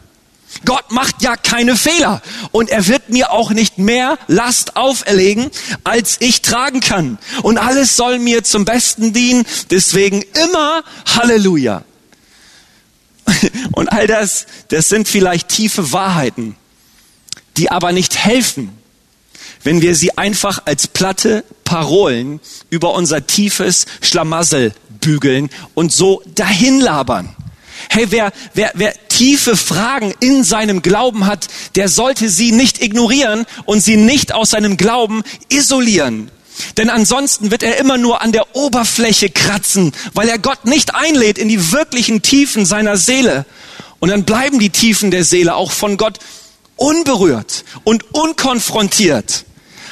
Gott 0.65 0.91
macht 0.91 1.23
ja 1.23 1.37
keine 1.37 1.77
Fehler 1.77 2.23
und 2.51 2.71
er 2.71 2.87
wird 2.87 3.11
mir 3.11 3.31
auch 3.31 3.51
nicht 3.51 3.79
mehr 3.79 4.19
Last 4.27 4.77
auferlegen, 4.77 5.51
als 5.85 6.17
ich 6.21 6.41
tragen 6.41 6.81
kann. 6.81 7.19
Und 7.43 7.59
alles 7.59 7.97
soll 7.97 8.19
mir 8.19 8.43
zum 8.43 8.65
Besten 8.65 9.13
dienen, 9.13 9.45
deswegen 9.71 10.23
immer 10.45 10.83
Halleluja. 11.15 11.85
Und 13.73 13.89
all 13.89 14.07
das, 14.07 14.47
das 14.69 14.89
sind 14.89 15.09
vielleicht 15.09 15.49
tiefe 15.49 15.93
Wahrheiten, 15.93 16.57
die 17.57 17.71
aber 17.71 17.91
nicht 17.93 18.17
helfen, 18.17 18.71
wenn 19.65 19.83
wir 19.83 19.97
sie 19.97 20.17
einfach 20.17 20.63
als 20.65 20.87
platte 20.87 21.45
Parolen 21.66 22.40
über 22.70 22.94
unser 22.94 23.26
tiefes 23.26 23.85
Schlamassel 24.00 24.73
bügeln 25.00 25.50
und 25.75 25.92
so 25.92 26.23
dahin 26.35 26.80
labern. 26.80 27.37
Hey, 27.90 28.06
wer, 28.08 28.32
wer, 28.54 28.70
wer 28.75 28.94
tiefe 29.08 29.56
Fragen 29.56 30.14
in 30.20 30.44
seinem 30.44 30.80
Glauben 30.80 31.26
hat, 31.26 31.49
der 31.75 31.88
sollte 31.88 32.30
sie 32.30 32.52
nicht 32.52 32.82
ignorieren 32.82 33.44
und 33.66 33.80
sie 33.80 33.96
nicht 33.96 34.32
aus 34.32 34.50
seinem 34.50 34.78
Glauben 34.78 35.23
isolieren. 35.50 36.30
Denn 36.78 36.88
ansonsten 36.88 37.50
wird 37.50 37.62
er 37.62 37.76
immer 37.76 37.99
nur 37.99 38.23
an 38.23 38.32
der 38.32 38.56
Oberfläche 38.56 39.28
kratzen, 39.28 39.92
weil 40.14 40.28
er 40.28 40.38
Gott 40.38 40.64
nicht 40.64 40.94
einlädt 40.94 41.37
in 41.37 41.49
die 41.49 41.73
wirklichen 41.73 42.23
Tiefen 42.23 42.64
seiner 42.64 42.96
Seele. 42.96 43.44
Und 43.99 44.08
dann 44.08 44.25
bleiben 44.25 44.58
die 44.58 44.70
Tiefen 44.70 45.11
der 45.11 45.25
Seele 45.25 45.54
auch 45.54 45.70
von 45.70 45.96
Gott 45.99 46.18
unberührt 46.76 47.64
und 47.85 48.14
unkonfrontiert. 48.14 49.44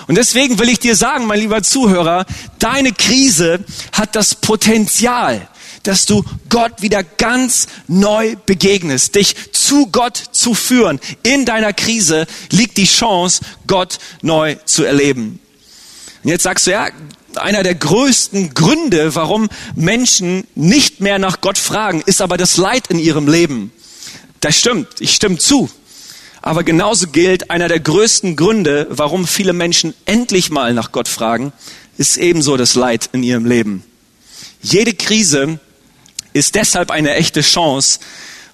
Und 0.07 0.17
deswegen 0.17 0.59
will 0.59 0.69
ich 0.69 0.79
dir 0.79 0.97
sagen, 0.97 1.27
mein 1.27 1.41
lieber 1.41 1.63
Zuhörer, 1.63 2.27
deine 2.59 2.93
Krise 2.93 3.65
hat 3.93 4.17
das 4.17 4.35
Potenzial, 4.35 5.49
dass 5.83 6.07
du 6.07 6.25
Gott 6.49 6.83
wieder 6.83 7.03
ganz 7.03 7.69
neu 7.89 8.37
begegnest, 8.47 9.15
dich 9.15 9.35
zu 9.53 9.87
Gott 9.87 10.17
zu 10.33 10.55
führen. 10.55 11.01
In 11.23 11.45
deiner 11.45 11.73
Krise 11.73 12.27
liegt 12.51 12.77
die 12.77 12.87
Chance, 12.87 13.43
Gott 13.67 13.99
neu 14.23 14.57
zu 14.65 14.85
erleben. 14.85 15.41
Und 16.23 16.31
jetzt 16.31 16.43
sagst 16.43 16.67
du, 16.67 16.73
ja, 16.73 16.89
einer 17.37 17.63
der 17.63 17.75
größten 17.75 18.55
Gründe, 18.55 19.15
warum 19.15 19.49
Menschen 19.75 20.47
nicht 20.55 21.01
mehr 21.01 21.19
nach 21.19 21.41
Gott 21.41 21.59
fragen, 21.59 22.03
ist 22.07 22.23
aber 22.23 22.37
das 22.37 22.57
Leid 22.57 22.89
in 22.89 22.99
ihrem 22.99 23.29
Leben. 23.29 23.73
Das 24.41 24.59
stimmt, 24.59 24.89
ich 25.01 25.15
stimme 25.15 25.39
zu. 25.39 25.71
Aber 26.47 26.63
genauso 26.63 27.07
gilt, 27.07 27.51
einer 27.51 27.69
der 27.69 27.81
größten 27.81 28.37
Gründe, 28.37 28.87
warum 28.91 29.27
viele 29.27 29.55
Menschen 29.55 29.95
endlich 30.05 30.51
mal 30.51 30.75
nach 30.75 30.93
Gott 30.93 31.09
fragen, 31.09 31.55
ist 31.97 32.19
ebenso 32.19 32.59
das 32.59 32.75
Leid 32.75 33.09
in 33.15 33.23
ihrem 33.23 33.47
Leben. 33.47 33.83
Jede 34.61 34.93
Krise 34.93 35.59
ist 36.35 36.55
deshalb 36.55 36.91
eine 36.91 37.15
echte 37.15 37.41
Chance, 37.41 37.99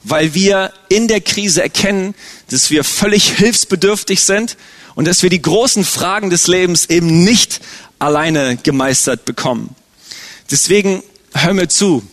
weil 0.05 0.35
wir 0.35 0.73
in 0.89 1.09
der 1.09 1.21
Krise 1.21 1.65
erkennen, 1.65 2.15
dass 2.49 2.71
wir 2.71 2.85
völlig 2.85 3.33
hilfsbedürftig 3.33 4.21
sind 4.21 4.57
und 4.95 5.09
dass 5.09 5.25
wir 5.25 5.31
die 5.31 5.43
großen 5.43 5.85
Fragen 5.85 6.31
des 6.31 6.47
Lebens 6.47 6.89
eben 6.89 7.25
nicht 7.25 7.61
alleine 7.99 8.57
gemeistert 8.57 9.25
bekommen. 9.25 9.75
Deswegen 10.49 11.03
hör 11.35 11.55
mir 11.55 11.67
zu. 11.67 12.05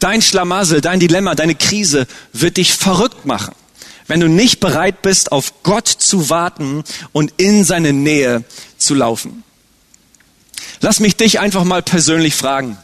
Dein 0.00 0.20
Schlamassel, 0.20 0.80
dein 0.80 0.98
Dilemma, 0.98 1.36
deine 1.36 1.54
Krise 1.54 2.08
wird 2.32 2.56
dich 2.56 2.72
verrückt 2.72 3.24
machen 3.24 3.54
wenn 4.12 4.20
du 4.20 4.28
nicht 4.28 4.60
bereit 4.60 5.00
bist, 5.00 5.32
auf 5.32 5.62
Gott 5.62 5.88
zu 5.88 6.28
warten 6.28 6.84
und 7.12 7.32
in 7.38 7.64
seine 7.64 7.94
Nähe 7.94 8.44
zu 8.76 8.94
laufen. 8.94 9.42
Lass 10.82 11.00
mich 11.00 11.16
dich 11.16 11.40
einfach 11.40 11.64
mal 11.64 11.80
persönlich 11.82 12.34
fragen. 12.34 12.76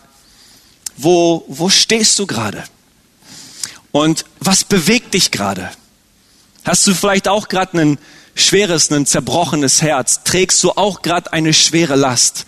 Wo, 0.97 1.45
wo 1.47 1.69
stehst 1.69 2.19
du 2.19 2.27
gerade? 2.27 2.65
Und 3.93 4.25
was 4.41 4.65
bewegt 4.65 5.13
dich 5.13 5.31
gerade? 5.31 5.71
Hast 6.65 6.87
du 6.87 6.95
vielleicht 6.95 7.29
auch 7.29 7.51
gerade 7.51 7.79
ein 7.79 7.99
schweres, 8.35 8.91
ein 8.91 9.05
zerbrochenes 9.05 9.83
Herz? 9.83 10.23
Trägst 10.25 10.65
du 10.65 10.71
auch 10.71 11.03
gerade 11.03 11.31
eine 11.35 11.53
schwere 11.53 11.97
Last? 11.97 12.47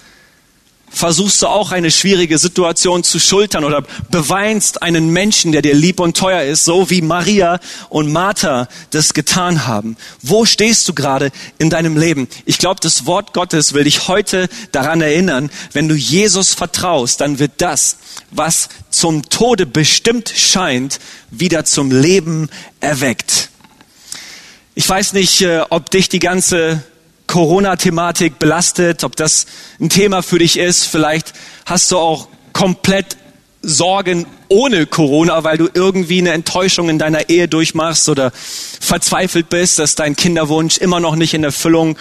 Versuchst 0.90 1.40
du 1.40 1.46
auch 1.46 1.70
eine 1.70 1.90
schwierige 1.90 2.36
Situation 2.36 3.04
zu 3.04 3.18
schultern 3.18 3.64
oder 3.64 3.82
beweinst 4.10 4.82
einen 4.82 5.10
Menschen, 5.10 5.52
der 5.52 5.62
dir 5.62 5.74
lieb 5.74 6.00
und 6.00 6.16
teuer 6.16 6.42
ist, 6.42 6.64
so 6.64 6.90
wie 6.90 7.00
Maria 7.00 7.60
und 7.88 8.12
Martha 8.12 8.68
das 8.90 9.14
getan 9.14 9.66
haben. 9.66 9.96
Wo 10.20 10.44
stehst 10.44 10.88
du 10.88 10.94
gerade 10.94 11.30
in 11.58 11.70
deinem 11.70 11.96
Leben? 11.96 12.28
Ich 12.44 12.58
glaube, 12.58 12.80
das 12.80 13.06
Wort 13.06 13.32
Gottes 13.32 13.72
will 13.72 13.84
dich 13.84 14.08
heute 14.08 14.48
daran 14.72 15.00
erinnern, 15.00 15.50
wenn 15.72 15.88
du 15.88 15.94
Jesus 15.94 16.54
vertraust, 16.54 17.20
dann 17.20 17.38
wird 17.38 17.52
das, 17.58 17.96
was 18.30 18.68
zum 18.90 19.28
Tode 19.30 19.66
bestimmt 19.66 20.32
scheint, 20.34 20.98
wieder 21.30 21.64
zum 21.64 21.90
Leben 21.90 22.50
erweckt. 22.80 23.50
Ich 24.74 24.88
weiß 24.88 25.12
nicht, 25.12 25.42
äh, 25.42 25.62
ob 25.68 25.90
dich 25.90 26.08
die 26.08 26.20
ganze 26.20 26.82
Corona-Thematik 27.30 28.40
belastet, 28.40 29.04
ob 29.04 29.14
das 29.14 29.46
ein 29.80 29.88
Thema 29.88 30.20
für 30.20 30.40
dich 30.40 30.58
ist. 30.58 30.84
Vielleicht 30.84 31.32
hast 31.64 31.92
du 31.92 31.98
auch 31.98 32.26
komplett 32.52 33.16
Sorgen 33.62 34.26
ohne 34.48 34.86
Corona, 34.86 35.44
weil 35.44 35.56
du 35.56 35.68
irgendwie 35.72 36.18
eine 36.18 36.32
Enttäuschung 36.32 36.88
in 36.88 36.98
deiner 36.98 37.28
Ehe 37.28 37.46
durchmachst 37.46 38.08
oder 38.08 38.32
verzweifelt 38.80 39.48
bist, 39.48 39.78
dass 39.78 39.94
dein 39.94 40.16
Kinderwunsch 40.16 40.78
immer 40.78 40.98
noch 40.98 41.14
nicht 41.14 41.32
in 41.32 41.44
Erfüllung 41.44 41.96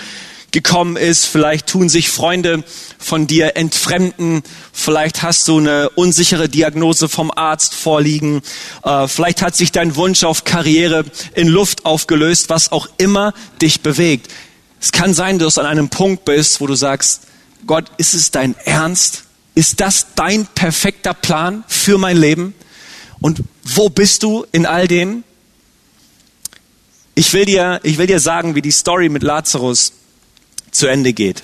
gekommen 0.52 0.98
ist. 0.98 1.26
Vielleicht 1.26 1.68
tun 1.68 1.90
sich 1.90 2.10
Freunde 2.10 2.64
von 2.98 3.28
dir 3.28 3.56
entfremden. 3.56 4.42
Vielleicht 4.74 5.22
hast 5.22 5.48
du 5.48 5.60
eine 5.60 5.92
unsichere 5.92 6.50
Diagnose 6.50 7.08
vom 7.08 7.30
Arzt 7.30 7.76
vorliegen. 7.76 8.42
Äh, 8.84 9.08
vielleicht 9.08 9.44
hat 9.44 9.56
sich 9.56 9.72
dein 9.72 9.96
Wunsch 9.96 10.24
auf 10.24 10.44
Karriere 10.44 11.04
in 11.36 11.48
Luft 11.48 11.86
aufgelöst, 11.86 12.50
was 12.50 12.72
auch 12.72 12.88
immer 12.98 13.36
dich 13.62 13.82
bewegt. 13.82 14.32
Es 14.80 14.92
kann 14.92 15.14
sein, 15.14 15.40
dass 15.40 15.56
du 15.56 15.62
an 15.62 15.68
einem 15.68 15.90
Punkt 15.90 16.26
bist, 16.26 16.62
wo 16.62 16.68
du 16.68 16.76
sagst, 16.76 17.22
Gott, 17.68 17.92
ist 17.98 18.14
es 18.14 18.32
dein 18.32 18.56
Ernst? 18.66 19.24
Ist 19.56 19.82
das 19.82 20.08
dein 20.16 20.46
perfekter 20.46 21.14
Plan 21.14 21.64
für 21.68 21.98
mein 21.98 22.18
Leben? 22.18 22.54
Und 23.20 23.44
wo 23.64 23.90
bist 23.90 24.24
du 24.24 24.46
in 24.52 24.66
all 24.66 24.88
dem? 24.88 25.24
Ich 27.16 27.34
will 27.34 27.46
dir, 27.46 27.82
ich 27.84 27.98
will 27.98 28.08
dir 28.08 28.22
sagen, 28.22 28.56
wie 28.56 28.62
die 28.62 28.72
Story 28.72 29.10
mit 29.10 29.24
Lazarus 29.24 29.92
zu 30.72 30.88
Ende 30.88 31.12
geht. 31.12 31.44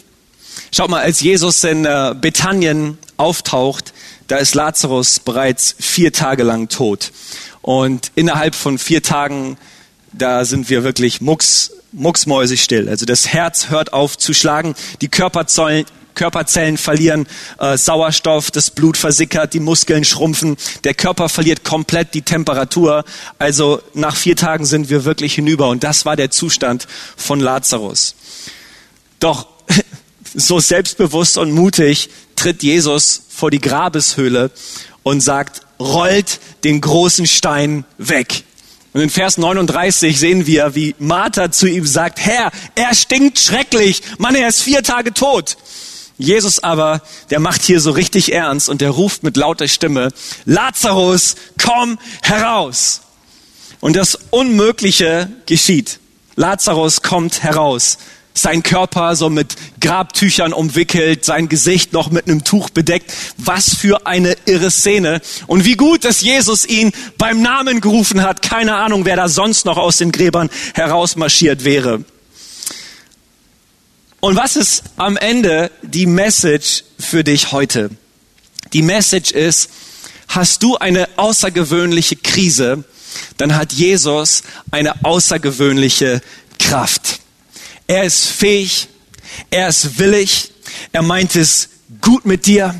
Schaut 0.72 0.90
mal, 0.90 1.02
als 1.02 1.20
Jesus 1.20 1.64
in 1.66 1.86
äh, 1.86 2.16
Bethanien 2.20 2.98
auftaucht, 3.18 3.94
da 4.28 4.38
ist 4.38 4.56
Lazarus 4.56 5.20
bereits 5.20 5.76
vier 5.78 6.14
Tage 6.14 6.44
lang 6.44 6.70
tot. 6.70 7.12
Und 7.62 8.12
innerhalb 8.16 8.56
von 8.56 8.78
vier 8.78 9.04
Tagen, 9.04 9.58
da 10.14 10.46
sind 10.46 10.70
wir 10.70 10.84
wirklich 10.84 11.20
mucks 11.20 11.72
mucksmäusig 11.96 12.68
Also 12.88 13.06
das 13.06 13.28
Herz 13.28 13.70
hört 13.70 13.94
auf 13.94 14.18
zu 14.18 14.34
schlagen, 14.34 14.76
die 15.02 15.08
Körperzellen, 15.08 15.86
Körperzellen 16.14 16.78
verlieren 16.78 17.28
äh, 17.60 17.78
Sauerstoff, 17.78 18.52
das 18.52 18.70
Blut 18.70 18.98
versickert, 18.98 19.54
die 19.54 19.60
Muskeln 19.60 20.06
schrumpfen, 20.06 20.58
der 20.84 20.94
Körper 20.94 21.30
verliert 21.30 21.64
komplett 21.64 22.14
die 22.14 22.22
Temperatur. 22.22 23.04
Also 23.38 23.82
nach 23.94 24.16
vier 24.16 24.36
Tagen 24.36 24.66
sind 24.66 24.90
wir 24.90 25.06
wirklich 25.06 25.36
hinüber 25.36 25.70
und 25.70 25.84
das 25.84 26.06
war 26.06 26.16
der 26.16 26.32
Zustand 26.32 26.88
von 27.18 27.40
Lazarus. 27.40 28.16
Doch 29.20 29.48
so 30.34 30.60
selbstbewusst 30.60 31.38
und 31.38 31.52
mutig 31.52 32.10
tritt 32.36 32.64
Jesus 32.64 33.24
vor 33.30 33.52
die 33.52 33.62
Grabeshöhle 33.62 34.52
und 35.04 35.22
sagt, 35.22 35.62
rollt 35.80 36.40
den 36.64 36.82
großen 36.82 37.28
Stein 37.28 37.86
weg. 37.98 38.44
Und 38.96 39.02
in 39.02 39.10
Vers 39.10 39.38
39 39.38 40.18
sehen 40.18 40.48
wir, 40.48 40.74
wie 40.74 40.96
Martha 41.00 41.52
zu 41.52 41.68
ihm 41.68 41.86
sagt, 41.86 42.18
Herr, 42.22 42.50
er 42.76 42.96
stinkt 42.96 43.38
schrecklich, 43.38 44.02
Mann, 44.20 44.36
er 44.36 44.48
ist 44.48 44.62
vier 44.62 44.84
Tage 44.84 45.14
tot. 45.14 45.58
Jesus 46.18 46.64
aber, 46.64 47.02
der 47.30 47.42
macht 47.42 47.62
hier 47.62 47.82
so 47.82 47.92
richtig 47.92 48.32
ernst 48.32 48.70
und 48.70 48.80
der 48.80 48.92
ruft 48.92 49.22
mit 49.22 49.36
lauter 49.36 49.68
Stimme, 49.68 50.14
Lazarus, 50.46 51.36
komm 51.62 52.00
heraus. 52.22 53.02
Und 53.82 53.98
das 53.98 54.18
Unmögliche 54.30 55.30
geschieht. 55.46 56.00
Lazarus 56.38 57.02
kommt 57.02 57.44
heraus 57.44 57.98
sein 58.36 58.62
Körper 58.62 59.16
so 59.16 59.30
mit 59.30 59.56
Grabtüchern 59.80 60.54
umwickelt, 60.54 61.26
sein 61.26 61.50
Gesicht 61.50 61.94
noch 61.94 62.12
mit 62.12 62.28
einem 62.28 62.44
Tuch 62.44 62.70
bedeckt. 62.70 63.12
Was 63.38 63.76
für 63.76 64.06
eine 64.06 64.36
irre 64.46 64.70
Szene. 64.70 65.22
Und 65.48 65.66
wie 65.66 65.76
gut, 65.76 66.06
dass 66.06 66.22
Jesus 66.22 66.66
ihn 66.66 66.92
beim 67.18 67.42
Namen 67.42 67.82
gerufen 67.82 68.22
hat. 68.22 68.42
Keine 68.42 68.76
Ahnung, 68.76 69.06
wer 69.06 69.16
da 69.16 69.30
sonst 69.30 69.66
noch 69.66 69.78
aus 69.78 69.98
den 69.98 70.12
Gräbern 70.12 70.50
herausmarschiert 70.74 71.64
wäre. 71.64 72.04
Und 74.20 74.36
was 74.36 74.56
ist 74.56 74.84
am 74.98 75.18
Ende 75.18 75.72
die 75.82 76.06
Message 76.06 76.84
für 77.00 77.24
dich 77.24 77.52
heute? 77.52 77.92
Die 78.74 78.82
Message 78.82 79.32
ist, 79.32 79.70
hast 80.28 80.64
du 80.64 80.78
eine 80.78 81.08
außergewöhnliche 81.18 82.16
Krise, 82.16 82.84
dann 83.38 83.56
hat 83.56 83.72
Jesus 83.72 84.44
eine 84.72 85.06
außergewöhnliche 85.06 86.22
Kraft. 86.60 87.20
Er 87.88 88.04
ist 88.04 88.28
fähig, 88.28 88.88
er 89.50 89.68
ist 89.68 90.00
willig, 90.00 90.52
er 90.92 91.02
meint 91.02 91.36
es 91.36 91.70
gut 92.02 92.26
mit 92.26 92.46
dir. 92.46 92.76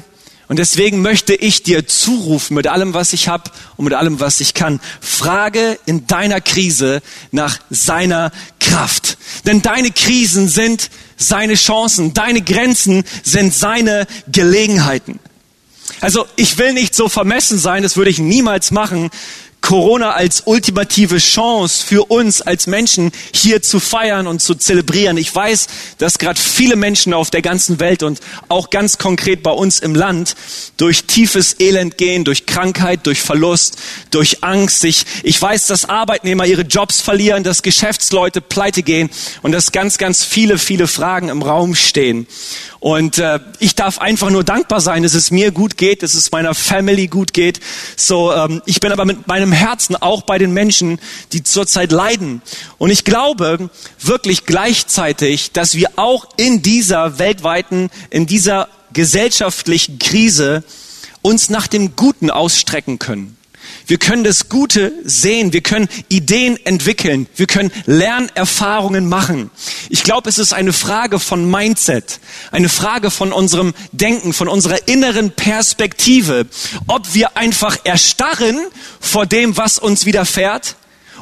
Und 0.48 0.60
deswegen 0.60 1.02
möchte 1.02 1.34
ich 1.34 1.64
dir 1.64 1.88
zurufen 1.88 2.54
mit 2.54 2.68
allem, 2.68 2.94
was 2.94 3.14
ich 3.14 3.28
habe 3.28 3.50
und 3.78 3.86
mit 3.86 3.94
allem, 3.94 4.20
was 4.20 4.40
ich 4.40 4.54
kann. 4.54 4.80
Frage 5.02 5.80
in 5.88 6.06
deiner 6.06 6.40
Krise 6.40 7.02
nach 7.32 7.60
seiner 7.72 8.32
Kraft. 8.60 9.18
Denn 9.46 9.64
deine 9.64 9.90
Krisen 9.90 10.48
sind 10.48 10.92
seine 11.18 11.56
Chancen, 11.56 12.14
deine 12.14 12.42
Grenzen 12.42 13.04
sind 13.24 13.54
seine 13.54 14.06
Gelegenheiten. 14.32 15.20
Also 16.02 16.26
ich 16.36 16.58
will 16.58 16.74
nicht 16.74 16.94
so 16.94 17.10
vermessen 17.10 17.58
sein, 17.58 17.82
das 17.82 17.98
würde 17.98 18.12
ich 18.12 18.20
niemals 18.20 18.72
machen, 18.72 19.10
Corona 19.66 20.12
als 20.12 20.44
ultimative 20.46 21.18
Chance 21.18 21.84
für 21.84 22.06
uns 22.12 22.44
als 22.44 22.68
Menschen 22.68 23.12
hier 23.34 23.64
zu 23.64 23.80
feiern 23.80 24.28
und 24.28 24.40
zu 24.40 24.54
zelebrieren. 24.54 25.18
Ich 25.18 25.34
weiß, 25.34 25.66
dass 25.98 26.20
gerade 26.20 26.40
viele 26.40 26.76
Menschen 26.76 27.16
auf 27.16 27.32
der 27.32 27.42
ganzen 27.42 27.80
Welt 27.80 28.04
und 28.04 28.20
auch 28.48 28.70
ganz 28.70 29.00
konkret 29.00 29.42
bei 29.42 29.50
uns 29.50 29.80
im 29.80 29.96
Land 29.96 30.36
durch 30.78 31.06
tiefes 31.06 31.60
Elend 31.60 31.98
gehen, 31.98 32.26
durch 32.26 32.46
Krankheit, 32.46 33.08
durch 33.08 33.22
Verlust, 33.22 33.78
durch 34.12 34.44
Angst. 34.44 34.84
Ich, 34.84 35.04
ich 35.24 35.42
weiß, 35.42 35.66
dass 35.66 35.90
Arbeitnehmer 35.90 36.46
ihre 36.46 36.62
Jobs 36.62 37.02
verlieren, 37.02 37.44
dass 37.44 37.64
Geschäftsleute 37.64 38.42
pleite 38.42 38.84
gehen 38.84 39.10
und 39.42 39.52
dass 39.52 39.72
ganz, 39.72 39.98
ganz 39.98 40.24
viele, 40.24 40.60
viele 40.60 40.86
Fragen 40.86 41.30
im 41.30 41.42
Raum 41.42 41.74
stehen. 41.74 42.28
Und 42.80 43.18
äh, 43.18 43.40
ich 43.58 43.74
darf 43.74 43.98
einfach 43.98 44.30
nur 44.30 44.44
dankbar 44.44 44.80
sein, 44.80 45.02
dass 45.02 45.16
es 45.16 45.32
mir 45.32 45.50
gut 45.50 45.76
geht, 45.76 46.04
dass 46.04 46.14
es 46.14 46.32
meiner 46.32 46.54
Family 46.54 47.08
gut 47.08 47.34
geht. 47.34 47.60
So, 47.96 48.32
ähm, 48.32 48.62
ich 48.68 48.80
bin 48.80 48.92
aber 48.92 49.06
mit 49.06 49.26
meinem 49.26 49.55
Herzen 49.56 49.96
auch 49.96 50.22
bei 50.24 50.38
den 50.38 50.52
Menschen, 50.52 51.00
die 51.34 51.44
zurzeit 51.44 51.92
leiden. 51.92 52.42
Und 52.78 52.92
ich 52.92 53.04
glaube 53.04 53.70
wirklich 54.00 54.46
gleichzeitig, 54.46 55.52
dass 55.52 55.76
wir 55.76 55.90
auch 55.96 56.28
in 56.38 56.62
dieser 56.62 57.18
weltweiten, 57.18 57.90
in 58.10 58.28
dieser 58.28 58.70
gesellschaftlichen 58.94 60.00
Krise 60.00 60.64
uns 61.22 61.50
nach 61.50 61.68
dem 61.68 61.96
Guten 61.96 62.30
ausstrecken 62.30 63.00
können. 63.00 63.36
Wir 63.88 63.98
können 63.98 64.24
das 64.24 64.50
Gute 64.50 64.94
sehen. 65.04 65.54
Wir 65.54 65.62
können 65.62 65.88
Ideen 66.10 66.58
entwickeln. 66.66 67.28
Wir 67.36 67.48
können 67.48 67.72
Lernerfahrungen 67.86 69.08
machen. 69.08 69.52
Ich 69.90 70.04
glaube, 70.04 70.30
es 70.30 70.40
ist 70.40 70.54
eine 70.54 70.74
Frage 70.74 71.20
von 71.20 71.50
Mindset, 71.50 72.20
eine 72.52 72.70
Frage 72.70 73.12
von 73.12 73.32
unserem 73.32 73.74
Denken, 73.92 74.34
von 74.34 74.48
unserer 74.48 74.88
inneren 74.88 75.32
Perspektive, 75.32 76.48
ob 76.88 77.14
wir 77.14 77.38
einfach 77.38 77.78
erstarren 77.84 78.60
vor 79.00 79.26
dem, 79.26 79.58
was 79.58 79.78
uns 79.78 80.06
widerfährt, 80.06 80.76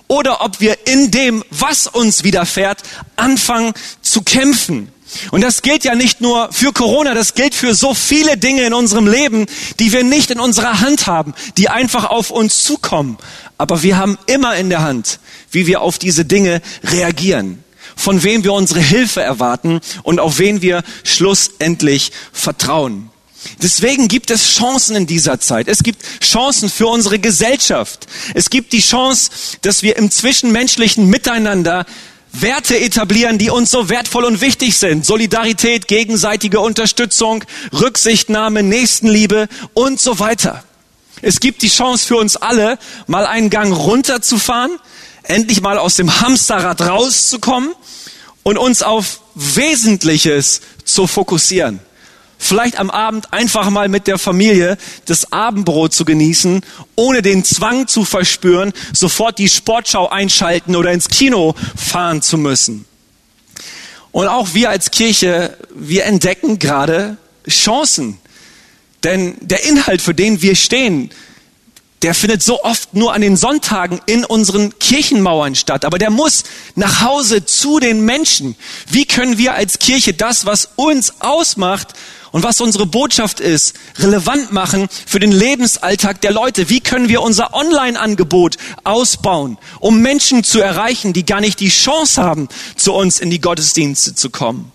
oder 0.08 0.42
ob 0.42 0.60
wir 0.60 0.78
in 0.86 1.12
dem, 1.12 1.44
was 1.50 1.88
uns 1.88 2.24
widerfährt, 2.24 2.84
anfangen 3.16 3.74
zu 4.02 4.22
kämpfen. 4.22 4.93
Und 5.32 5.42
das 5.42 5.62
gilt 5.62 5.84
ja 5.84 5.96
nicht 5.96 6.22
nur 6.22 6.52
für 6.52 6.74
Corona, 6.74 7.14
das 7.14 7.34
gilt 7.34 7.56
für 7.56 7.76
so 7.76 7.94
viele 7.94 8.38
Dinge 8.38 8.64
in 8.64 8.74
unserem 8.74 9.08
Leben, 9.08 9.46
die 9.80 9.92
wir 9.92 10.04
nicht 10.04 10.32
in 10.32 10.40
unserer 10.40 10.80
Hand 10.80 11.08
haben, 11.08 11.34
die 11.58 11.70
einfach 11.70 12.06
auf 12.06 12.32
uns 12.32 12.64
zukommen. 12.64 13.18
Aber 13.58 13.84
wir 13.84 13.98
haben 13.98 14.18
immer 14.26 14.56
in 14.56 14.70
der 14.70 14.82
Hand, 14.82 15.20
wie 15.52 15.68
wir 15.68 15.82
auf 15.82 15.98
diese 15.98 16.26
Dinge 16.26 16.62
reagieren, 16.84 17.64
von 17.96 18.24
wem 18.24 18.44
wir 18.44 18.54
unsere 18.54 18.80
Hilfe 18.80 19.22
erwarten 19.22 19.80
und 20.04 20.20
auf 20.20 20.40
wen 20.40 20.62
wir 20.62 20.84
schlussendlich 21.04 22.12
vertrauen. 22.32 23.10
Deswegen 23.62 24.08
gibt 24.08 24.32
es 24.32 24.56
Chancen 24.56 24.96
in 24.96 25.06
dieser 25.06 25.40
Zeit. 25.40 25.68
Es 25.68 25.84
gibt 25.84 26.02
Chancen 26.22 26.70
für 26.70 26.88
unsere 26.88 27.20
Gesellschaft. 27.20 28.08
Es 28.34 28.50
gibt 28.50 28.74
die 28.74 28.82
Chance, 28.82 29.32
dass 29.62 29.84
wir 29.84 29.98
im 29.98 30.12
zwischenmenschlichen 30.12 31.10
Miteinander 31.10 31.86
Werte 32.34 32.80
etablieren, 32.80 33.38
die 33.38 33.50
uns 33.50 33.72
so 33.72 33.90
wertvoll 33.90 34.26
und 34.26 34.42
wichtig 34.42 34.78
sind. 34.78 35.06
Solidarität, 35.06 35.88
gegenseitige 35.88 36.60
Unterstützung, 36.60 37.44
Rücksichtnahme, 37.72 38.64
Nächstenliebe 38.64 39.48
und 39.74 40.02
so 40.02 40.20
weiter. 40.20 40.64
Es 41.22 41.40
gibt 41.40 41.62
die 41.62 41.70
Chance 41.70 42.06
für 42.06 42.18
uns 42.18 42.36
alle, 42.36 42.80
mal 43.08 43.26
einen 43.26 43.50
Gang 43.50 43.74
runterzufahren, 43.74 44.72
endlich 45.24 45.62
mal 45.62 45.78
aus 45.78 45.96
dem 45.96 46.22
Hamsterrad 46.22 46.82
rauszukommen 46.82 47.74
und 48.42 48.58
uns 48.58 48.82
auf 48.82 49.22
Wesentliches 49.36 50.62
zu 50.84 51.08
fokussieren 51.08 51.80
vielleicht 52.44 52.80
am 52.80 52.90
Abend 52.90 53.32
einfach 53.34 53.70
mal 53.70 53.90
mit 53.90 54.08
der 54.08 54.18
Familie 54.18 54.78
das 55.06 55.32
Abendbrot 55.32 55.94
zu 55.94 56.06
genießen, 56.06 56.62
ohne 56.96 57.22
den 57.22 57.44
Zwang 57.44 57.88
zu 57.88 58.06
verspüren, 58.06 58.74
sofort 58.94 59.40
die 59.40 59.50
Sportschau 59.50 60.10
einschalten 60.10 60.76
oder 60.76 60.92
ins 60.92 61.08
Kino 61.08 61.56
fahren 61.76 62.22
zu 62.22 62.38
müssen. 62.38 62.86
Und 64.12 64.28
auch 64.28 64.54
wir 64.54 64.70
als 64.70 64.92
Kirche, 64.92 65.58
wir 65.74 66.06
entdecken 66.06 66.60
gerade 66.60 67.18
Chancen. 67.50 68.20
Denn 69.04 69.36
der 69.42 69.66
Inhalt, 69.66 70.02
für 70.02 70.14
den 70.14 70.42
wir 70.42 70.56
stehen, 70.56 71.10
der 72.04 72.14
findet 72.14 72.44
so 72.44 72.64
oft 72.64 72.94
nur 72.94 73.14
an 73.14 73.22
den 73.22 73.38
Sonntagen 73.38 74.02
in 74.06 74.26
unseren 74.26 74.78
Kirchenmauern 74.78 75.56
statt. 75.56 75.86
Aber 75.86 75.98
der 75.98 76.10
muss 76.10 76.44
nach 76.76 77.02
Hause 77.02 77.46
zu 77.46 77.80
den 77.80 78.02
Menschen. 78.02 78.56
Wie 78.90 79.06
können 79.06 79.38
wir 79.38 79.54
als 79.54 79.80
Kirche 79.80 80.14
das, 80.14 80.46
was 80.46 80.70
uns 80.76 81.22
ausmacht 81.22 81.94
und 82.34 82.44
was 82.44 82.60
unsere 82.60 82.86
Botschaft 82.86 83.40
ist, 83.40 83.76
relevant 84.00 84.52
machen 84.52 84.90
für 85.06 85.20
den 85.20 85.32
Lebensalltag 85.32 86.20
der 86.22 86.32
Leute? 86.32 86.68
Wie 86.70 86.82
können 86.82 87.08
wir 87.08 87.22
unser 87.22 87.54
Online-Angebot 87.54 88.58
ausbauen, 88.84 89.58
um 89.80 90.02
Menschen 90.02 90.44
zu 90.44 90.60
erreichen, 90.60 91.14
die 91.14 91.26
gar 91.26 91.40
nicht 91.40 91.62
die 91.62 91.70
Chance 91.70 92.22
haben, 92.22 92.50
zu 92.76 92.92
uns 92.94 93.20
in 93.20 93.30
die 93.30 93.40
Gottesdienste 93.40 94.14
zu 94.14 94.30
kommen? 94.30 94.72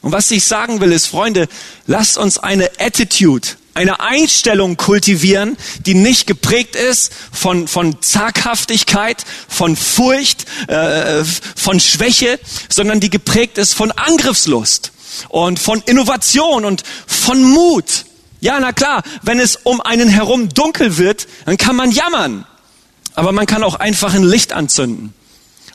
Und 0.00 0.12
was 0.12 0.30
ich 0.30 0.44
sagen 0.44 0.80
will, 0.80 0.92
ist, 0.92 1.06
Freunde, 1.06 1.48
lasst 1.86 2.18
uns 2.18 2.38
eine 2.38 2.70
Attitude, 2.78 3.48
eine 3.78 4.00
Einstellung 4.00 4.76
kultivieren, 4.76 5.56
die 5.86 5.94
nicht 5.94 6.26
geprägt 6.26 6.74
ist 6.74 7.12
von, 7.30 7.68
von 7.68 8.02
Zaghaftigkeit, 8.02 9.24
von 9.48 9.76
Furcht, 9.76 10.46
äh, 10.66 11.22
von 11.54 11.78
Schwäche, 11.78 12.40
sondern 12.68 12.98
die 12.98 13.08
geprägt 13.08 13.56
ist 13.56 13.74
von 13.74 13.92
Angriffslust 13.92 14.90
und 15.28 15.60
von 15.60 15.80
Innovation 15.86 16.64
und 16.64 16.82
von 17.06 17.40
Mut. 17.40 18.04
Ja, 18.40 18.58
na 18.60 18.72
klar, 18.72 19.04
wenn 19.22 19.38
es 19.38 19.54
um 19.54 19.80
einen 19.80 20.08
herum 20.08 20.48
dunkel 20.48 20.98
wird, 20.98 21.28
dann 21.46 21.56
kann 21.56 21.76
man 21.76 21.92
jammern. 21.92 22.46
Aber 23.14 23.30
man 23.30 23.46
kann 23.46 23.62
auch 23.62 23.76
einfach 23.76 24.12
ein 24.12 24.24
Licht 24.24 24.52
anzünden. 24.52 25.14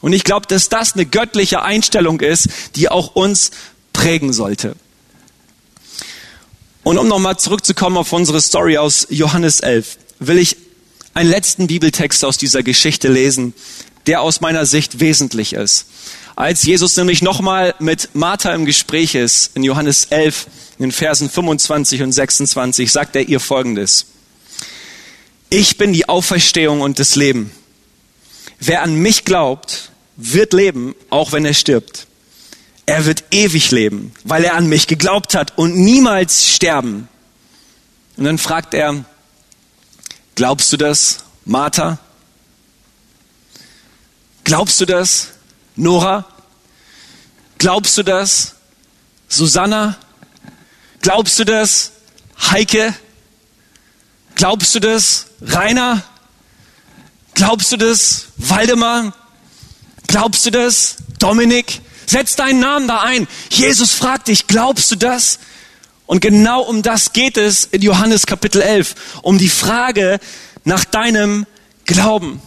Und 0.02 0.12
ich 0.12 0.26
glaube, 0.26 0.48
dass 0.48 0.68
das 0.68 0.94
eine 0.94 1.06
göttliche 1.06 1.62
Einstellung 1.62 2.20
ist, 2.20 2.50
die 2.76 2.90
auch 2.90 3.16
uns 3.16 3.52
prägen 3.94 4.34
sollte. 4.34 4.76
Und 6.84 6.98
um 6.98 7.08
nochmal 7.08 7.38
zurückzukommen 7.38 7.98
auf 7.98 8.12
unsere 8.12 8.42
Story 8.42 8.78
aus 8.78 9.08
Johannes 9.10 9.62
11, 9.62 9.98
will 10.20 10.38
ich 10.38 10.58
einen 11.14 11.30
letzten 11.30 11.68
Bibeltext 11.68 12.26
aus 12.26 12.38
dieser 12.38 12.62
Geschichte 12.62 13.08
lesen, 13.08 13.54
der 14.06 14.22
aus 14.22 14.42
meiner 14.42 14.66
Sicht 14.66 15.00
wesentlich 15.00 15.54
ist. 15.54 15.86
Als 16.36 16.64
Jesus 16.64 16.98
nämlich 16.98 17.22
nochmal 17.22 17.76
mit 17.80 18.10
Martha 18.14 18.54
im 18.54 18.66
Gespräch 18.66 19.16
ist, 19.16 19.56
in 19.56 19.64
Johannes 19.64 20.06
11, 20.10 20.48
in 20.78 20.84
den 20.86 20.92
Versen 20.92 21.30
25 21.30 22.02
und 22.02 22.12
26, 22.12 22.92
sagt 22.92 23.16
er 23.16 23.30
ihr 23.30 23.40
Folgendes. 23.40 24.08
Ich 25.50 25.78
bin 25.78 25.94
die 25.94 26.10
Auferstehung 26.10 26.82
und 26.82 27.00
das 27.00 27.16
Leben. 27.16 27.52
Wer 28.60 28.82
an 28.82 28.96
mich 28.96 29.24
glaubt, 29.24 29.92
wird 30.18 30.52
leben, 30.52 30.96
auch 31.10 31.32
wenn 31.32 31.46
er 31.46 31.54
stirbt. 31.54 32.08
Er 32.86 33.06
wird 33.06 33.24
ewig 33.32 33.72
leben, 33.72 34.14
weil 34.24 34.44
er 34.44 34.56
an 34.56 34.68
mich 34.68 34.88
geglaubt 34.88 35.36
hat 35.36 35.58
und 35.58 35.76
niemals 35.76 36.50
sterben. 36.50 37.08
Und 38.18 38.26
dann 38.26 38.38
fragt 38.38 38.74
er, 38.74 39.06
glaubst 40.36 40.72
du 40.74 40.78
das, 40.78 41.20
Martha? 41.46 41.98
Glaubst 44.44 44.82
du 44.82 44.86
das, 44.86 45.30
Nora? 45.76 46.26
Glaubst 47.58 47.98
du 47.98 48.04
das, 48.04 48.56
Susanna? 49.30 49.98
Glaubst 51.02 51.40
du 51.40 51.46
das, 51.46 51.94
Heike? 52.52 52.94
Glaubst 54.36 54.76
du 54.76 54.80
das, 54.80 55.28
Rainer? 55.42 56.04
Glaubst 57.34 57.72
du 57.72 57.78
das, 57.78 58.28
Waldemar? 58.38 59.14
Glaubst 60.08 60.46
du 60.46 60.52
das, 60.52 60.98
Dominik? 61.20 61.82
Setz 62.06 62.36
deinen 62.36 62.60
Namen 62.60 62.88
da 62.88 63.02
ein. 63.02 63.28
Jesus 63.50 63.94
fragt 63.94 64.28
dich, 64.28 64.48
glaubst 64.48 64.92
du 64.92 64.96
das? 64.96 65.40
Und 66.06 66.20
genau 66.20 66.62
um 66.62 66.82
das 66.82 67.14
geht 67.14 67.38
es 67.38 67.66
in 67.66 67.82
Johannes 67.82 68.26
Kapitel 68.26 68.62
11, 68.62 68.96
um 69.22 69.38
die 69.38 69.50
Frage 69.50 70.20
nach 70.64 70.86
deinem 70.86 71.46
Glauben. 71.86 72.42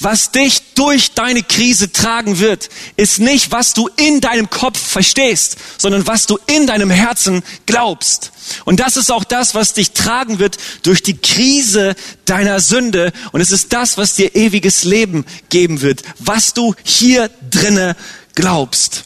Was 0.00 0.30
dich 0.30 0.74
durch 0.74 1.12
deine 1.12 1.42
Krise 1.42 1.92
tragen 1.92 2.38
wird, 2.38 2.68
ist 2.96 3.18
nicht, 3.18 3.52
was 3.52 3.74
du 3.74 3.88
in 3.96 4.20
deinem 4.20 4.50
Kopf 4.50 4.78
verstehst, 4.78 5.56
sondern 5.78 6.06
was 6.06 6.26
du 6.26 6.38
in 6.46 6.66
deinem 6.66 6.90
Herzen 6.90 7.42
glaubst. 7.66 8.32
Und 8.64 8.80
das 8.80 8.96
ist 8.96 9.10
auch 9.10 9.24
das, 9.24 9.54
was 9.54 9.72
dich 9.72 9.92
tragen 9.92 10.38
wird 10.38 10.58
durch 10.82 11.02
die 11.02 11.16
Krise 11.16 11.94
deiner 12.24 12.60
Sünde. 12.60 13.12
Und 13.32 13.40
es 13.40 13.50
ist 13.50 13.72
das, 13.72 13.96
was 13.98 14.14
dir 14.14 14.34
ewiges 14.34 14.84
Leben 14.84 15.24
geben 15.48 15.80
wird, 15.80 16.02
was 16.18 16.54
du 16.54 16.74
hier 16.82 17.30
drinne 17.50 17.96
glaubst. 18.34 19.04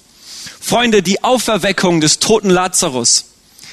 Freunde, 0.60 1.02
die 1.02 1.24
Auferweckung 1.24 2.00
des 2.00 2.18
toten 2.18 2.50
Lazarus 2.50 3.24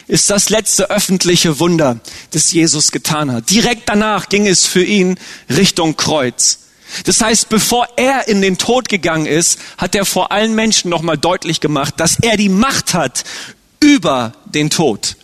ist 0.08 0.30
das 0.30 0.50
letzte 0.50 0.90
öffentliche 0.90 1.60
Wunder, 1.60 2.00
das 2.32 2.52
Jesus 2.52 2.92
getan 2.92 3.32
hat. 3.32 3.50
Direkt 3.50 3.90
danach 3.90 4.30
ging 4.30 4.48
es 4.48 4.66
für 4.66 4.84
ihn 4.84 5.18
Richtung 5.50 5.98
Kreuz. 5.98 6.60
Das 7.04 7.22
heißt, 7.22 7.50
bevor 7.50 7.88
er 7.98 8.28
in 8.28 8.42
den 8.42 8.58
Tod 8.58 8.88
gegangen 8.88 9.26
ist, 9.26 9.60
hat 9.78 9.96
er 9.96 10.06
vor 10.06 10.32
allen 10.32 10.54
Menschen 10.54 10.90
nochmal 10.90 11.18
deutlich 11.18 11.60
gemacht, 11.60 11.96
dass 11.98 12.18
er 12.20 12.38
die 12.38 12.50
Macht 12.50 12.94
hat 12.94 13.24
über 13.80 14.34
den 14.46 14.70
Tod. 14.70 15.18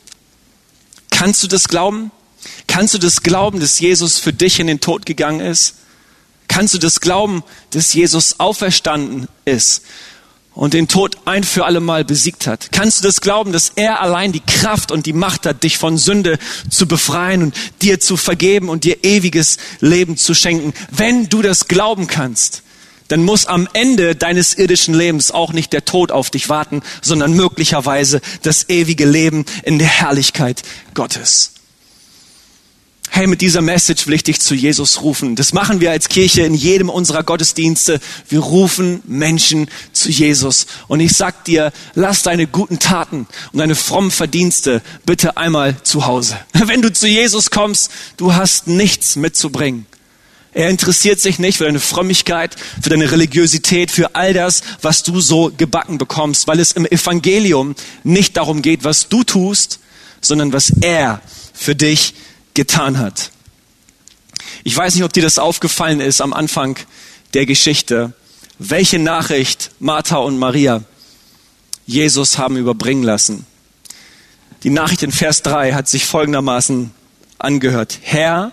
Kannst 1.12 1.44
du 1.44 1.48
das 1.48 1.68
glauben? 1.68 2.12
Kannst 2.68 2.96
du 2.96 2.98
das 2.98 3.22
glauben, 3.22 3.60
dass 3.60 3.80
Jesus 3.80 4.18
für 4.18 4.34
dich 4.34 4.60
in 4.60 4.68
den 4.68 4.80
Tod 4.80 5.06
gegangen 5.06 5.40
ist? 5.40 5.76
Kannst 6.48 6.74
du 6.74 6.80
das 6.80 7.00
glauben, 7.00 7.44
dass 7.70 7.94
Jesus 7.94 8.40
auferstanden 8.40 9.28
ist 9.46 9.84
und 10.54 10.74
den 10.74 10.88
Tod 10.88 11.18
ein 11.26 11.44
für 11.44 11.66
alle 11.66 11.80
Mal 11.80 12.04
besiegt 12.04 12.48
hat? 12.48 12.70
Kannst 12.72 13.00
du 13.00 13.08
das 13.08 13.22
glauben, 13.22 13.52
dass 13.52 13.72
er 13.76 14.02
allein 14.02 14.32
die 14.32 14.42
Kraft 14.42 14.92
und 14.92 15.06
die 15.06 15.14
Macht 15.14 15.46
hat, 15.46 15.64
dich 15.64 15.78
von 15.78 15.98
Sünde 15.98 16.38
zu 16.70 16.88
befreien 16.88 17.44
und 17.44 17.56
dir 17.82 18.00
zu 18.00 18.18
vergeben 18.18 18.70
und 18.70 18.84
dir 18.84 19.04
ewiges 19.04 19.58
Leben 19.80 20.18
zu 20.18 20.34
schenken? 20.34 20.74
Wenn 20.92 21.30
du 21.30 21.42
das 21.42 21.68
glauben 21.68 22.08
kannst, 22.08 22.64
dann 23.08 23.24
muss 23.24 23.46
am 23.46 23.68
Ende 23.74 24.16
deines 24.16 24.58
irdischen 24.58 24.94
Lebens 24.94 25.32
auch 25.32 25.52
nicht 25.52 25.74
der 25.74 25.84
Tod 25.84 26.12
auf 26.12 26.30
dich 26.30 26.48
warten, 26.48 26.82
sondern 27.02 27.34
möglicherweise 27.34 28.22
das 28.42 28.70
ewige 28.70 29.06
Leben 29.06 29.46
in 29.64 29.80
der 29.80 29.88
Herrlichkeit 29.90 30.64
Gottes 30.94 31.52
hey, 33.14 33.28
mit 33.28 33.42
dieser 33.42 33.62
Message 33.62 34.08
will 34.08 34.14
ich 34.14 34.24
dich 34.24 34.40
zu 34.40 34.56
Jesus 34.56 35.02
rufen. 35.02 35.36
Das 35.36 35.52
machen 35.52 35.82
wir 35.82 35.92
als 35.92 36.08
Kirche 36.08 36.44
in 36.44 36.54
jedem 36.54 36.90
unserer 36.90 37.24
Gottesdienste. 37.24 38.00
Wir 38.30 38.40
rufen 38.40 39.02
Menschen 39.06 39.70
zu 39.92 40.10
Jesus. 40.10 40.66
Und 40.88 41.02
ich 41.02 41.12
sag 41.12 41.44
dir, 41.44 41.74
lass 41.94 42.24
deine 42.24 42.48
guten 42.48 42.80
Taten 42.80 43.28
und 43.52 43.60
deine 43.60 43.76
frommen 43.76 44.12
Verdienste 44.12 44.82
bitte 45.06 45.36
einmal 45.36 45.76
zu 45.84 46.06
Hause. 46.06 46.40
Wenn 46.54 46.82
du 46.82 46.92
zu 46.92 47.06
Jesus 47.06 47.52
kommst, 47.52 47.92
du 48.16 48.34
hast 48.34 48.68
nichts 48.68 49.18
mitzubringen. 49.18 49.86
Er 50.54 50.70
interessiert 50.70 51.20
sich 51.20 51.38
nicht 51.38 51.58
für 51.58 51.66
deine 51.66 51.82
Frömmigkeit, 51.82 52.56
für 52.82 52.90
deine 52.90 53.12
Religiosität, 53.12 53.92
für 53.92 54.16
all 54.16 54.34
das, 54.34 54.62
was 54.82 55.04
du 55.04 55.20
so 55.20 55.52
gebacken 55.56 55.98
bekommst, 55.98 56.48
weil 56.48 56.62
es 56.62 56.72
im 56.72 56.86
Evangelium 56.86 57.76
nicht 58.06 58.38
darum 58.38 58.62
geht, 58.62 58.86
was 58.86 59.10
du 59.10 59.26
tust, 59.26 59.80
sondern 60.22 60.54
was 60.54 60.72
er 60.82 61.22
für 61.54 61.76
dich 61.76 62.14
getan 62.54 63.00
hat. 63.00 63.32
Ich 64.64 64.76
weiß 64.76 64.96
nicht, 64.96 65.04
ob 65.04 65.14
dir 65.14 65.24
das 65.24 65.40
aufgefallen 65.40 66.02
ist 66.02 66.22
am 66.22 66.34
Anfang 66.34 66.78
der 67.34 67.46
Geschichte, 67.46 68.14
welche 68.60 69.00
Nachricht 69.00 69.72
Martha 69.80 70.18
und 70.18 70.38
Maria 70.38 70.84
Jesus 71.86 72.38
haben 72.38 72.58
überbringen 72.58 73.04
lassen. 73.04 73.46
Die 74.64 74.70
Nachricht 74.70 75.04
in 75.04 75.12
Vers 75.12 75.42
3 75.42 75.74
hat 75.74 75.88
sich 75.88 76.06
folgendermaßen 76.06 76.92
angehört. 77.40 77.98
Herr, 78.02 78.52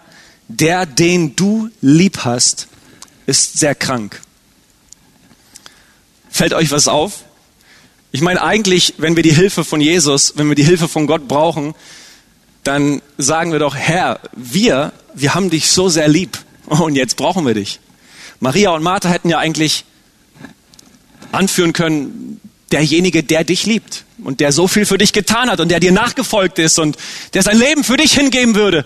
der, 0.48 0.86
den 0.86 1.36
du 1.36 1.68
lieb 1.82 2.24
hast, 2.24 2.68
ist 3.26 3.58
sehr 3.58 3.74
krank. 3.74 4.22
Fällt 6.30 6.54
euch 6.54 6.70
was 6.70 6.88
auf? 6.88 7.24
Ich 8.10 8.22
meine, 8.22 8.42
eigentlich, 8.42 8.94
wenn 8.96 9.16
wir 9.16 9.22
die 9.22 9.34
Hilfe 9.34 9.64
von 9.64 9.82
Jesus, 9.82 10.32
wenn 10.36 10.48
wir 10.48 10.54
die 10.54 10.64
Hilfe 10.64 10.88
von 10.88 11.06
Gott 11.06 11.28
brauchen, 11.28 11.74
dann 12.68 13.00
sagen 13.16 13.50
wir 13.50 13.58
doch, 13.58 13.74
Herr, 13.74 14.20
wir, 14.36 14.92
wir 15.14 15.34
haben 15.34 15.48
dich 15.48 15.70
so 15.70 15.88
sehr 15.88 16.06
lieb 16.06 16.38
und 16.66 16.96
jetzt 16.96 17.16
brauchen 17.16 17.46
wir 17.46 17.54
dich. 17.54 17.80
Maria 18.40 18.72
und 18.72 18.82
Martha 18.82 19.08
hätten 19.08 19.30
ja 19.30 19.38
eigentlich 19.38 19.84
anführen 21.32 21.72
können, 21.72 22.40
derjenige, 22.70 23.22
der 23.22 23.44
dich 23.44 23.64
liebt 23.64 24.04
und 24.22 24.40
der 24.40 24.52
so 24.52 24.68
viel 24.68 24.84
für 24.84 24.98
dich 24.98 25.14
getan 25.14 25.50
hat 25.50 25.60
und 25.60 25.70
der 25.70 25.80
dir 25.80 25.92
nachgefolgt 25.92 26.58
ist 26.58 26.78
und 26.78 26.98
der 27.32 27.42
sein 27.42 27.58
Leben 27.58 27.84
für 27.84 27.96
dich 27.96 28.12
hingeben 28.12 28.54
würde, 28.54 28.84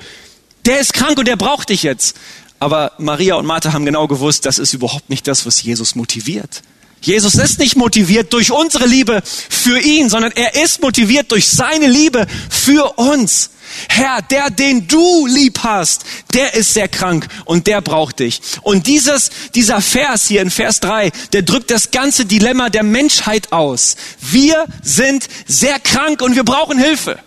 der 0.64 0.78
ist 0.78 0.94
krank 0.94 1.18
und 1.18 1.26
der 1.26 1.36
braucht 1.36 1.68
dich 1.68 1.82
jetzt. 1.82 2.16
Aber 2.60 2.92
Maria 2.98 3.34
und 3.34 3.46
Martha 3.46 3.72
haben 3.72 3.84
genau 3.84 4.06
gewusst, 4.06 4.46
das 4.46 4.60
ist 4.60 4.74
überhaupt 4.74 5.10
nicht 5.10 5.26
das, 5.26 5.44
was 5.44 5.60
Jesus 5.60 5.96
motiviert. 5.96 6.62
Jesus 7.00 7.34
ist 7.34 7.58
nicht 7.58 7.74
motiviert 7.74 8.32
durch 8.32 8.52
unsere 8.52 8.86
Liebe 8.86 9.22
für 9.24 9.80
ihn, 9.80 10.08
sondern 10.08 10.30
er 10.30 10.62
ist 10.62 10.80
motiviert 10.80 11.32
durch 11.32 11.48
seine 11.48 11.88
Liebe 11.88 12.28
für 12.48 12.96
uns. 12.96 13.50
Herr, 13.88 14.22
der, 14.22 14.50
den 14.50 14.88
du 14.88 15.26
lieb 15.26 15.60
hast, 15.62 16.04
der 16.34 16.54
ist 16.54 16.74
sehr 16.74 16.88
krank 16.88 17.26
und 17.44 17.66
der 17.66 17.80
braucht 17.80 18.18
dich. 18.18 18.40
Und 18.62 18.86
dieses, 18.86 19.30
dieser 19.54 19.80
Vers 19.80 20.26
hier 20.26 20.42
in 20.42 20.50
Vers 20.50 20.80
3, 20.80 21.10
der 21.32 21.42
drückt 21.42 21.70
das 21.70 21.90
ganze 21.90 22.24
Dilemma 22.24 22.68
der 22.68 22.82
Menschheit 22.82 23.52
aus. 23.52 23.96
Wir 24.20 24.66
sind 24.82 25.28
sehr 25.46 25.78
krank 25.78 26.22
und 26.22 26.36
wir 26.36 26.44
brauchen 26.44 26.78
Hilfe. 26.78 27.18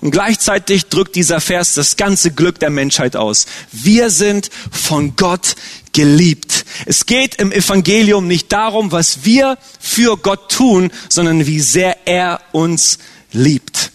Und 0.00 0.12
gleichzeitig 0.12 0.86
drückt 0.86 1.14
dieser 1.14 1.40
Vers 1.40 1.74
das 1.74 1.96
ganze 1.96 2.30
Glück 2.30 2.58
der 2.58 2.70
Menschheit 2.70 3.16
aus. 3.16 3.46
Wir 3.70 4.08
sind 4.08 4.48
von 4.70 5.14
Gott 5.14 5.56
geliebt. 5.92 6.64
Es 6.86 7.04
geht 7.04 7.34
im 7.34 7.52
Evangelium 7.52 8.26
nicht 8.26 8.50
darum, 8.50 8.92
was 8.92 9.24
wir 9.24 9.58
für 9.78 10.16
Gott 10.16 10.50
tun, 10.50 10.90
sondern 11.08 11.46
wie 11.46 11.60
sehr 11.60 12.06
er 12.06 12.40
uns 12.52 12.98
liebt. 13.32 13.92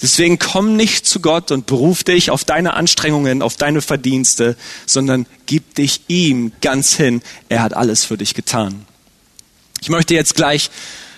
Deswegen 0.00 0.38
komm 0.38 0.76
nicht 0.76 1.06
zu 1.06 1.20
Gott 1.20 1.50
und 1.50 1.66
beruf 1.66 2.04
dich 2.04 2.30
auf 2.30 2.44
deine 2.44 2.74
Anstrengungen, 2.74 3.42
auf 3.42 3.56
deine 3.56 3.82
Verdienste, 3.82 4.56
sondern 4.86 5.26
gib 5.46 5.74
dich 5.74 6.02
ihm 6.06 6.52
ganz 6.60 6.94
hin. 6.94 7.20
Er 7.48 7.62
hat 7.62 7.74
alles 7.74 8.04
für 8.04 8.16
dich 8.16 8.34
getan. 8.34 8.86
Ich 9.80 9.88
möchte 9.88 10.14
jetzt 10.14 10.36
gleich 10.36 10.70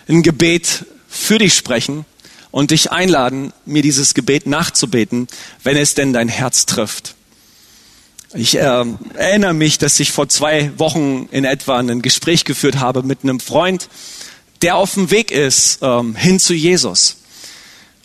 ein 0.08 0.22
Gebet 0.22 0.86
für 1.08 1.38
dich 1.38 1.54
sprechen 1.54 2.06
und 2.50 2.70
dich 2.70 2.90
einladen, 2.90 3.52
mir 3.66 3.82
dieses 3.82 4.14
Gebet 4.14 4.46
nachzubeten, 4.46 5.28
wenn 5.62 5.76
es 5.76 5.94
denn 5.94 6.12
dein 6.12 6.28
Herz 6.28 6.66
trifft. 6.66 7.14
Ich 8.32 8.56
äh, 8.56 8.84
erinnere 9.14 9.54
mich, 9.54 9.78
dass 9.78 9.98
ich 9.98 10.12
vor 10.12 10.28
zwei 10.28 10.70
Wochen 10.78 11.28
in 11.32 11.44
etwa 11.44 11.78
ein 11.78 12.00
Gespräch 12.00 12.44
geführt 12.44 12.78
habe 12.78 13.02
mit 13.02 13.24
einem 13.24 13.40
Freund, 13.40 13.88
der 14.62 14.76
auf 14.76 14.94
dem 14.94 15.10
Weg 15.10 15.32
ist 15.32 15.78
ähm, 15.82 16.14
hin 16.14 16.38
zu 16.38 16.54
Jesus. 16.54 17.16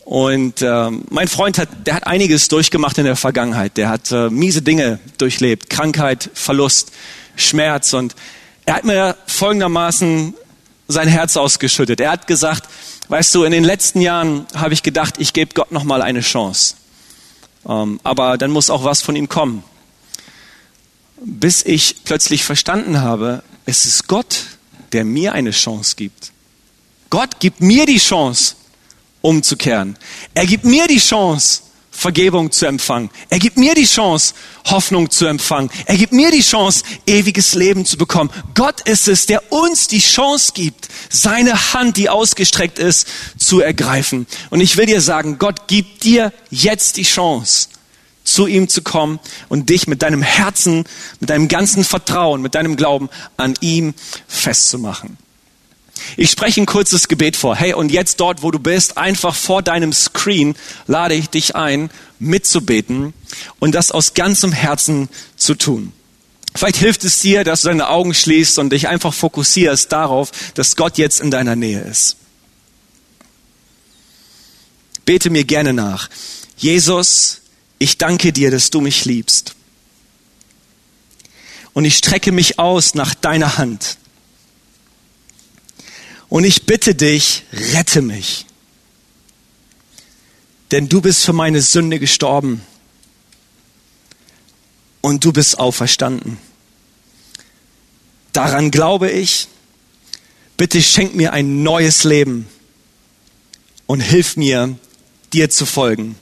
Und 0.06 0.62
äh, 0.62 0.91
mein 1.10 1.28
Freund 1.28 1.58
hat, 1.58 1.68
der 1.88 1.96
hat 1.96 2.06
einiges 2.06 2.48
durchgemacht 2.48 3.00
in 3.00 3.06
der 3.06 3.15
Vergangenheit. 3.15 3.76
Der 3.76 3.89
hat 3.89 4.12
äh, 4.12 4.30
miese 4.30 4.62
Dinge 4.62 5.00
durchlebt, 5.18 5.72
Krankheit, 5.72 6.30
Verlust, 6.36 6.91
Schmerz. 7.36 7.91
Und 7.94 8.15
er 8.65 8.76
hat 8.76 8.84
mir 8.84 9.18
folgendermaßen 9.26 10.36
sein 10.88 11.08
Herz 11.08 11.36
ausgeschüttet. 11.38 12.00
Er 12.00 12.12
hat 12.12 12.28
gesagt, 12.28 12.70
weißt 13.08 13.34
du, 13.34 13.46
in 13.46 13.52
den 13.52 13.63
letzten 13.63 14.00
Jahren 14.00 14.46
habe 14.54 14.76
ich 14.76 14.84
gedacht, 14.84 15.15
ich 15.18 15.34
gebe 15.34 15.56
Gott 15.56 15.72
noch 15.72 15.84
mal 15.84 16.04
eine 16.04 16.22
Chance. 16.22 16.76
Ähm, 17.68 18.00
aber 18.04 18.38
dann 18.38 18.52
muss 18.52 18.70
auch 18.70 18.84
was 18.84 19.02
von 19.02 19.15
ihm 19.15 19.28
kommen. 19.28 19.63
Bis 21.18 21.63
ich 21.63 22.04
plötzlich 22.04 22.44
verstanden 22.44 23.02
habe, 23.02 23.41
es 23.65 23.88
ist 23.88 24.08
Gott, 24.08 24.44
der 24.91 25.04
mir 25.04 25.34
eine 25.34 25.50
Chance 25.50 25.96
gibt. 25.96 26.32
Gott 27.10 27.39
gibt 27.39 27.62
mir 27.62 27.88
die 27.88 27.98
Chance, 27.98 28.56
umzukehren. 29.26 29.98
Er 30.36 30.46
gibt 30.46 30.66
mir 30.66 30.88
die 30.88 31.00
Chance, 31.00 31.62
Vergebung 31.90 32.52
zu 32.52 32.66
empfangen. 32.68 33.10
Er 33.30 33.40
gibt 33.40 33.58
mir 33.58 33.74
die 33.74 33.86
Chance, 33.86 34.36
Hoffnung 34.66 35.10
zu 35.10 35.26
empfangen. 35.26 35.72
Er 35.86 35.98
gibt 35.98 36.14
mir 36.14 36.30
die 36.30 36.42
Chance, 36.42 36.84
ewiges 37.08 37.56
Leben 37.56 37.86
zu 37.86 37.98
bekommen. 37.98 38.30
Gott 38.54 38.82
ist 38.82 39.08
es, 39.08 39.26
der 39.26 39.52
uns 39.52 39.88
die 39.88 40.00
Chance 40.00 40.52
gibt, 40.54 40.90
seine 41.10 41.74
Hand, 41.74 41.98
die 41.98 42.10
ausgestreckt 42.10 42.78
ist, 42.78 43.08
zu 43.38 43.62
ergreifen. 43.62 44.28
Und 44.52 44.62
ich 44.62 44.78
will 44.78 44.86
dir 44.86 45.02
sagen, 45.02 45.40
Gott 45.40 45.68
gibt 45.68 46.04
dir 46.04 46.32
jetzt 46.52 46.98
die 46.98 47.04
Chance, 47.04 47.70
zu 48.24 48.46
ihm 48.46 48.68
zu 48.68 48.84
kommen 48.84 49.20
und 49.50 49.70
dich 49.70 49.88
mit 49.88 50.02
deinem 50.04 50.22
Herzen, 50.22 50.84
mit 51.20 51.30
deinem 51.32 51.48
ganzen 51.48 51.84
Vertrauen, 51.84 52.42
mit 52.42 52.54
deinem 52.54 52.76
Glauben 52.76 53.10
an 53.38 53.56
ihm 53.62 53.96
festzumachen. 54.28 55.18
Ich 56.18 56.32
spreche 56.32 56.62
ein 56.62 56.66
kurzes 56.66 57.08
Gebet 57.08 57.36
vor. 57.36 57.56
Hey, 57.56 57.74
und 57.74 57.92
jetzt 57.92 58.20
dort, 58.20 58.44
wo 58.44 58.52
du 58.52 58.60
bist, 58.60 58.98
einfach 58.98 59.36
vor 59.36 59.62
deinem 59.62 59.94
Screen 59.94 60.56
lade 60.88 61.16
ich 61.16 61.30
dich 61.30 61.56
ein, 61.56 61.90
mitzubeten 62.20 63.14
und 63.60 63.74
das 63.76 63.92
aus 63.92 64.14
ganzem 64.14 64.52
Herzen 64.52 65.10
zu 65.36 65.56
tun. 65.56 65.92
Vielleicht 66.56 66.78
hilft 66.78 67.04
es 67.04 67.20
dir, 67.20 67.44
dass 67.44 67.62
du 67.62 67.68
deine 67.68 67.90
Augen 67.90 68.14
schließt 68.14 68.60
und 68.60 68.72
dich 68.72 68.88
einfach 68.88 69.14
fokussierst 69.14 69.92
darauf, 69.92 70.32
dass 70.54 70.78
Gott 70.78 70.98
jetzt 70.98 71.20
in 71.20 71.32
deiner 71.32 71.56
Nähe 71.56 71.82
ist. 71.82 72.16
Bete 75.04 75.30
mir 75.30 75.44
gerne 75.44 75.74
nach. 75.74 76.10
Jesus, 76.58 77.42
ich 77.78 77.98
danke 77.98 78.32
dir, 78.32 78.52
dass 78.52 78.70
du 78.72 78.80
mich 78.80 79.04
liebst. 79.04 79.54
Und 81.74 81.84
ich 81.84 81.98
strecke 81.98 82.32
mich 82.32 82.58
aus 82.58 82.96
nach 82.96 83.14
deiner 83.14 83.58
Hand. 83.58 83.98
Und 86.36 86.43
ich 86.43 86.65
bitte 86.65 86.95
dich, 86.95 87.43
rette 87.54 88.02
mich. 88.02 88.45
Denn 90.69 90.89
du 90.89 91.00
bist 91.00 91.24
für 91.24 91.32
meine 91.32 91.62
Sünde 91.62 91.98
gestorben. 91.98 92.62
Und 95.00 95.24
du 95.24 95.32
bist 95.32 95.58
auferstanden. 95.58 96.38
Daran 98.34 98.69
glaube 98.69 99.10
ich. 99.12 99.48
Bitte 100.58 100.84
schenk 100.84 101.15
mir 101.15 101.32
ein 101.32 101.63
neues 101.63 102.04
Leben 102.04 102.50
und 103.86 104.02
hilf 104.02 104.36
mir, 104.36 104.78
dir 105.32 105.50
zu 105.50 105.65
folgen. 105.65 106.17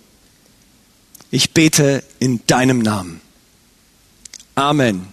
Ich 1.32 1.56
bete 1.56 2.04
in 2.20 2.40
deinem 2.46 2.78
Namen. 2.78 3.20
Amen. 4.54 5.13